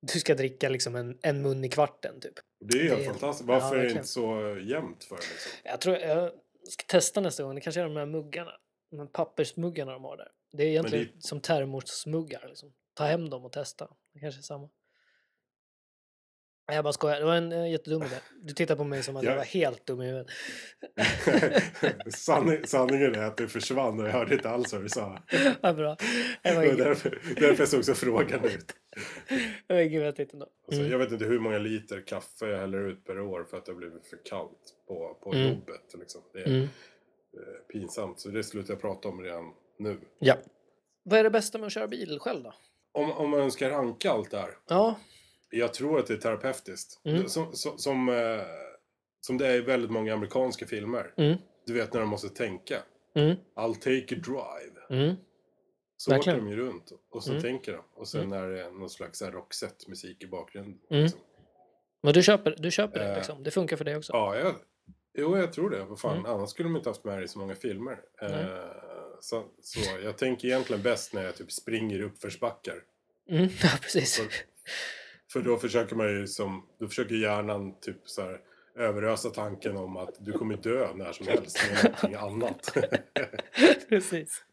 [0.01, 2.33] du ska dricka liksom en, en mun i kvarten typ.
[2.59, 3.49] Det är helt Det är- fantastiskt.
[3.49, 5.51] ja, Varför är det inte så jämnt för liksom?
[5.63, 6.31] Jag tror jag
[6.69, 7.55] ska testa nästa gång.
[7.55, 8.51] Det kanske är de här muggarna.
[8.91, 10.27] De här pappersmuggarna de har där.
[10.57, 12.45] Det är egentligen det- som termosmuggar.
[12.47, 12.73] Liksom.
[12.93, 13.87] Ta hem dem och testa.
[14.13, 14.69] Det kanske är samma.
[16.67, 17.19] Jag bara skojar.
[17.19, 18.15] Det var en uh, jättedum idé.
[18.41, 19.29] Du tittar på mig som att Ja.
[19.29, 20.27] jag var helt dum i huvudet.
[22.13, 25.19] Sanning, sanningen är att det försvann och jag hörde inte alls vad du sa.
[25.61, 25.97] Vad bra.
[26.43, 28.73] Det var inget, därför, därför såg så frågan ut.
[29.67, 30.45] det var inget vettigt ändå.
[30.67, 30.91] Alltså, Mm.
[30.91, 33.71] Jag vet inte hur många liter kaffe jag häller ut per år för att det
[33.71, 35.49] har blivit för kallt på, på Mm.
[35.49, 35.95] jobbet.
[35.99, 36.21] Liksom.
[36.33, 36.61] Det är Mm.
[36.63, 36.69] eh,
[37.71, 39.97] pinsamt, så det slutar jag prata om redan nu.
[40.19, 40.35] Ja.
[41.03, 42.53] Vad är det bästa med att köra bil själv då?
[42.91, 44.57] Om, om man ska ranka allt det här.
[44.67, 44.95] Ja.
[45.49, 47.01] Jag tror att det är terapeutiskt.
[47.05, 47.27] Mm.
[47.29, 48.41] Som, som, som, eh,
[49.21, 51.13] som det är i väldigt många amerikanska filmer.
[51.17, 51.37] Mm.
[51.65, 52.81] Du vet när de måste tänka.
[53.15, 53.35] Mm.
[53.55, 55.01] I'll take a drive.
[55.03, 55.15] Mm.
[55.97, 56.39] Så Verkligen.
[56.39, 57.41] åker de ju runt och så Mm.
[57.43, 57.81] tänker de.
[57.93, 58.43] Och sen Mm.
[58.43, 60.79] är det någon slags rockset-musik i bakgrunden.
[60.89, 61.03] Mm.
[61.03, 61.19] Liksom.
[62.03, 63.43] Men du köper, du köper det Eh, liksom?
[63.43, 64.13] Det funkar för dig också?
[64.13, 64.55] Ja, jag,
[65.13, 65.83] jo, jag tror det.
[65.83, 66.31] Vad fan, Mm.
[66.31, 67.99] annars skulle de inte haft med det i så många filmer.
[68.21, 68.31] Nej.
[68.31, 68.59] Eh,
[69.19, 72.83] så, så jag tänker egentligen bäst när jag typ springer uppförsbackar.
[73.29, 73.43] Mm.
[73.63, 74.17] Ja, precis.
[74.17, 74.27] För,
[75.33, 78.41] för då försöker man ju som, då försöker hjärnan typ så här
[78.77, 82.77] överösa tanken om att du kommer dö när som helst med någonting annat.
[83.89, 84.43] precis.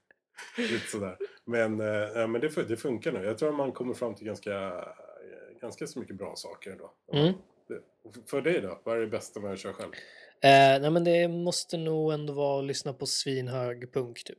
[0.59, 1.17] Lite sådär.
[1.45, 1.79] Men,
[2.15, 3.25] ja, men det, det funkar nu.
[3.25, 6.93] Jag tror att man kommer fram till ganska, eh, ganska så mycket bra saker ändå.
[7.13, 7.33] Mm.
[7.69, 8.81] Det- För dig då?
[8.85, 9.93] Vad är det bästa med att köra själv?
[10.45, 14.39] Eh, nej men det måste nog ändå vara att lyssna på svinhög punk typ.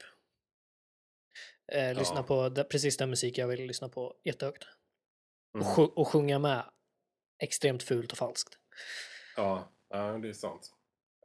[1.73, 2.23] Eh, lyssna Ja.
[2.23, 4.63] på da- precis den musik jag vill lyssna på jättehögt.
[5.55, 5.67] Mm.
[5.67, 6.63] Och, och sjunga med
[7.43, 8.57] extremt fult och falskt.
[9.37, 10.73] Ja, ja, det är sant.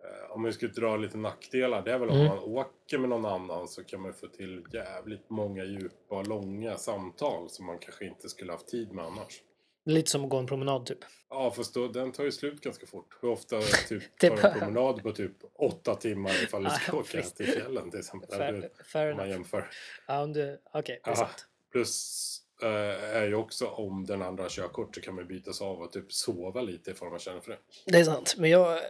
[0.05, 2.29] Eh, Om vi skulle dra lite nackdelar, det är väl om Mm.
[2.29, 6.77] man åker med någon annan så kan man få till jävligt många djupa och långa
[6.77, 9.43] samtal som man kanske inte skulle haft tid med annars.
[9.85, 10.99] Lite som att gå en promenad typ.
[11.31, 13.19] Ja, fast då, den tar ju slut ganska fort.
[13.23, 17.47] Hur ofta typ, tar en promenad på typ åtta timmar ifall du ska åka till
[17.47, 18.39] fjällen till exempel?
[18.39, 19.71] Fair, fair Om man jämför.
[20.07, 20.61] Ja, om du...
[20.73, 21.17] Okej, det är Ja.
[21.17, 21.47] sant.
[21.73, 25.81] Plus eh, är ju också om den andra har körkort så kan man bytas av
[25.81, 27.59] och typ sova lite ifall man känner för det.
[27.87, 28.35] Det är sant.
[28.39, 28.81] Men jag,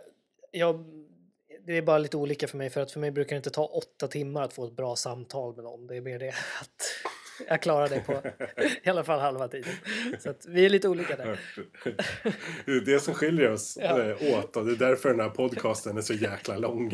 [0.50, 0.84] jag...
[1.66, 2.70] Det är bara lite olika för mig.
[2.70, 5.54] För att för mig brukar det inte ta åtta timmar att få ett bra samtal
[5.54, 5.86] med någon.
[5.86, 6.28] Det är mer det
[6.60, 6.82] att
[7.46, 8.12] jag klarar det på
[8.82, 9.72] i alla fall halva tiden.
[10.20, 11.40] Så att vi är lite olika där.
[12.66, 14.02] Det är det som skiljer oss Ja.
[14.02, 16.88] eh, åt och det är därför den här podcasten är så jäkla lång.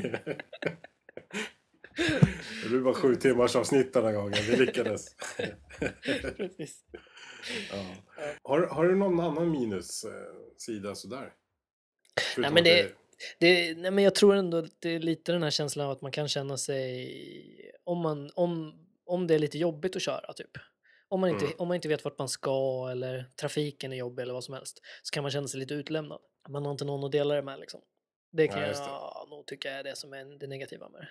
[2.63, 4.39] Det blir bara sju timmars avsnitt den här gången.
[4.51, 5.07] Vi lyckades.
[6.37, 6.85] Precis.
[7.73, 7.85] Ja.
[8.43, 11.33] Har, har du någon annan minussida sådär?
[12.35, 12.93] Förutom men det-
[13.39, 16.01] Det, nej men jag tror ändå att det är lite den här känslan av att
[16.03, 17.71] man kan känna sig...
[17.85, 18.75] Om, man, om,
[19.07, 20.51] om det är lite jobbigt att köra, typ.
[21.09, 21.57] Om man, inte, Mm.
[21.59, 24.81] om man inte vet vart man ska eller trafiken är jobbig eller vad som helst
[25.03, 26.21] så kan man känna sig lite utlämnad.
[26.49, 27.81] Man har inte någon att dela det med liksom.
[28.33, 28.91] Det kan just det.
[28.91, 31.09] jag nog tycka är det som är det negativa med det.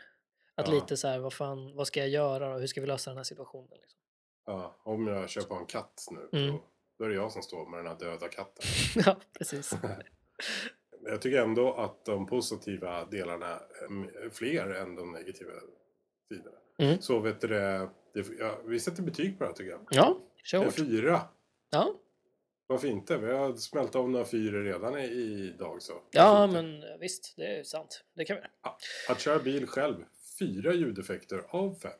[0.55, 0.73] Att Ja.
[0.73, 3.17] lite så här, vad fan, vad ska jag göra och hur ska vi lösa den
[3.17, 3.69] här situationen?
[3.81, 3.99] Liksom.
[4.45, 6.57] Ja, om jag köper en katt nu, Mm.
[6.99, 8.65] då, är det jag som står med den här döda katten.
[9.05, 9.73] ja, precis.
[9.81, 10.01] Men
[11.05, 13.47] Jag tycker ändå att de positiva delarna
[14.23, 15.51] är fler än de negativa
[16.29, 16.57] sidorna.
[16.77, 17.01] Mm.
[17.01, 17.89] Så vet du det,
[18.39, 19.81] ja, vi sätter betyg på det här tycker jag.
[19.91, 20.73] Ja, kör En hårt.
[20.75, 21.21] fyra.
[21.71, 21.93] Ja,
[22.67, 23.17] Varför inte?
[23.17, 25.93] Vi har smält av några fyror redan i- idag så.
[26.11, 28.03] ja men eh, visst, det är sant.
[28.13, 28.75] Det kan vi göra.
[29.09, 29.95] Att köra bil själv,
[30.39, 31.91] fyra ljudeffekter av fem.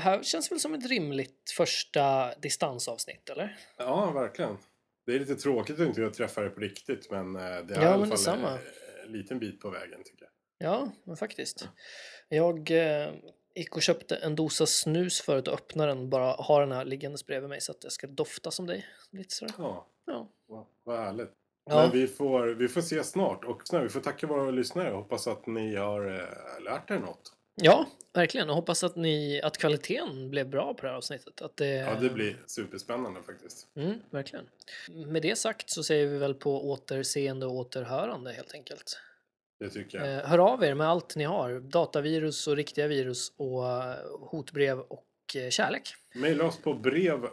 [0.00, 3.56] Här känns väl som ett rimligt första distansavsnitt, eller?
[3.76, 4.56] Ja, verkligen.
[5.06, 7.82] Det är lite tråkigt att inte jag träffar dig på riktigt men eh, det är
[7.82, 8.50] Ja, i alla fall detsamma.
[8.50, 8.58] en,
[9.06, 10.30] en liten bit på vägen tycker jag.
[10.70, 11.68] Ja, men faktiskt.
[12.28, 13.12] Jag eh,
[13.54, 17.26] gick och köpte en dosa snus förut och öppnade den bara har den här liggandes
[17.26, 18.86] bredvid mig så att jag ska dofta som dig.
[19.10, 19.54] Lite sådär.
[19.58, 20.28] Ja, Ja.
[20.46, 21.30] vad, vad härligt.
[21.64, 21.76] Ja.
[21.76, 24.90] Men vi får, vi får se snart och vi får tacka våra lyssnare.
[24.94, 27.32] Hoppas att ni har eh, lärt er något.
[27.54, 28.50] Ja, verkligen.
[28.50, 31.42] Och hoppas att, ni, att kvaliteten blev bra på det här avsnittet.
[31.42, 33.66] Att det, Ja, det blir superspännande faktiskt.
[33.74, 34.48] Mm, verkligen.
[34.88, 38.98] Med det sagt så säger vi väl på återseende och återhörande helt enkelt.
[39.58, 40.14] Det tycker jag.
[40.18, 41.60] Eh, hör av er med allt ni har.
[41.60, 45.94] Datavirus och riktiga virus och eh, hotbrev och eh, kärlek.
[46.14, 47.28] Maila oss på brev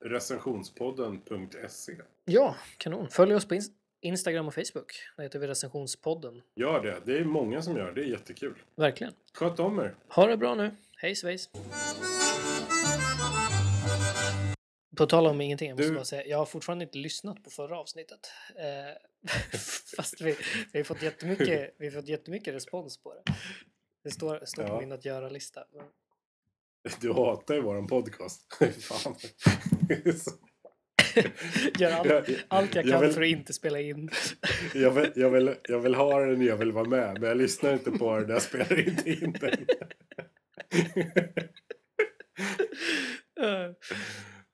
[0.00, 1.92] recensionspodden.se.
[2.24, 3.08] Ja, kanon.
[3.10, 3.70] Följ oss på ins-
[4.06, 4.92] Instagram och Facebook.
[5.16, 6.42] Där heter vi recensionspodden.
[6.54, 7.00] Gör det.
[7.06, 8.00] Det är många som gör det.
[8.00, 8.54] Det är jättekul.
[8.76, 9.12] Verkligen.
[9.34, 9.94] Sköt om er.
[10.08, 10.76] Ha det bra nu.
[10.96, 11.50] Hej svejs.
[14.96, 17.50] På tal om ingenting, jag måste Du- bara säga, jag har fortfarande inte lyssnat på
[17.50, 18.30] förra avsnittet.
[18.56, 19.28] Eh,
[19.96, 20.36] fast vi,
[20.72, 23.22] vi, har fått jättemycket, vi har fått jättemycket respons på det.
[24.04, 24.80] Det står, står på Ja.
[24.80, 25.64] min att göra-lista.
[25.72, 25.86] Men-
[27.00, 28.42] Du hatar ju våran podcast.
[28.80, 29.14] Fan.
[31.78, 34.10] Gör allt, Jag- allt jag jag kan vill- för att inte spela in.
[34.74, 37.20] Jag vill, jag, vill, jag vill ha den, jag vill vara med.
[37.20, 39.66] Men jag lyssnar inte på den, jag spelar inte in den.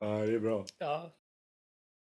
[0.01, 0.67] Ja, det är bra.
[0.79, 1.15] ja,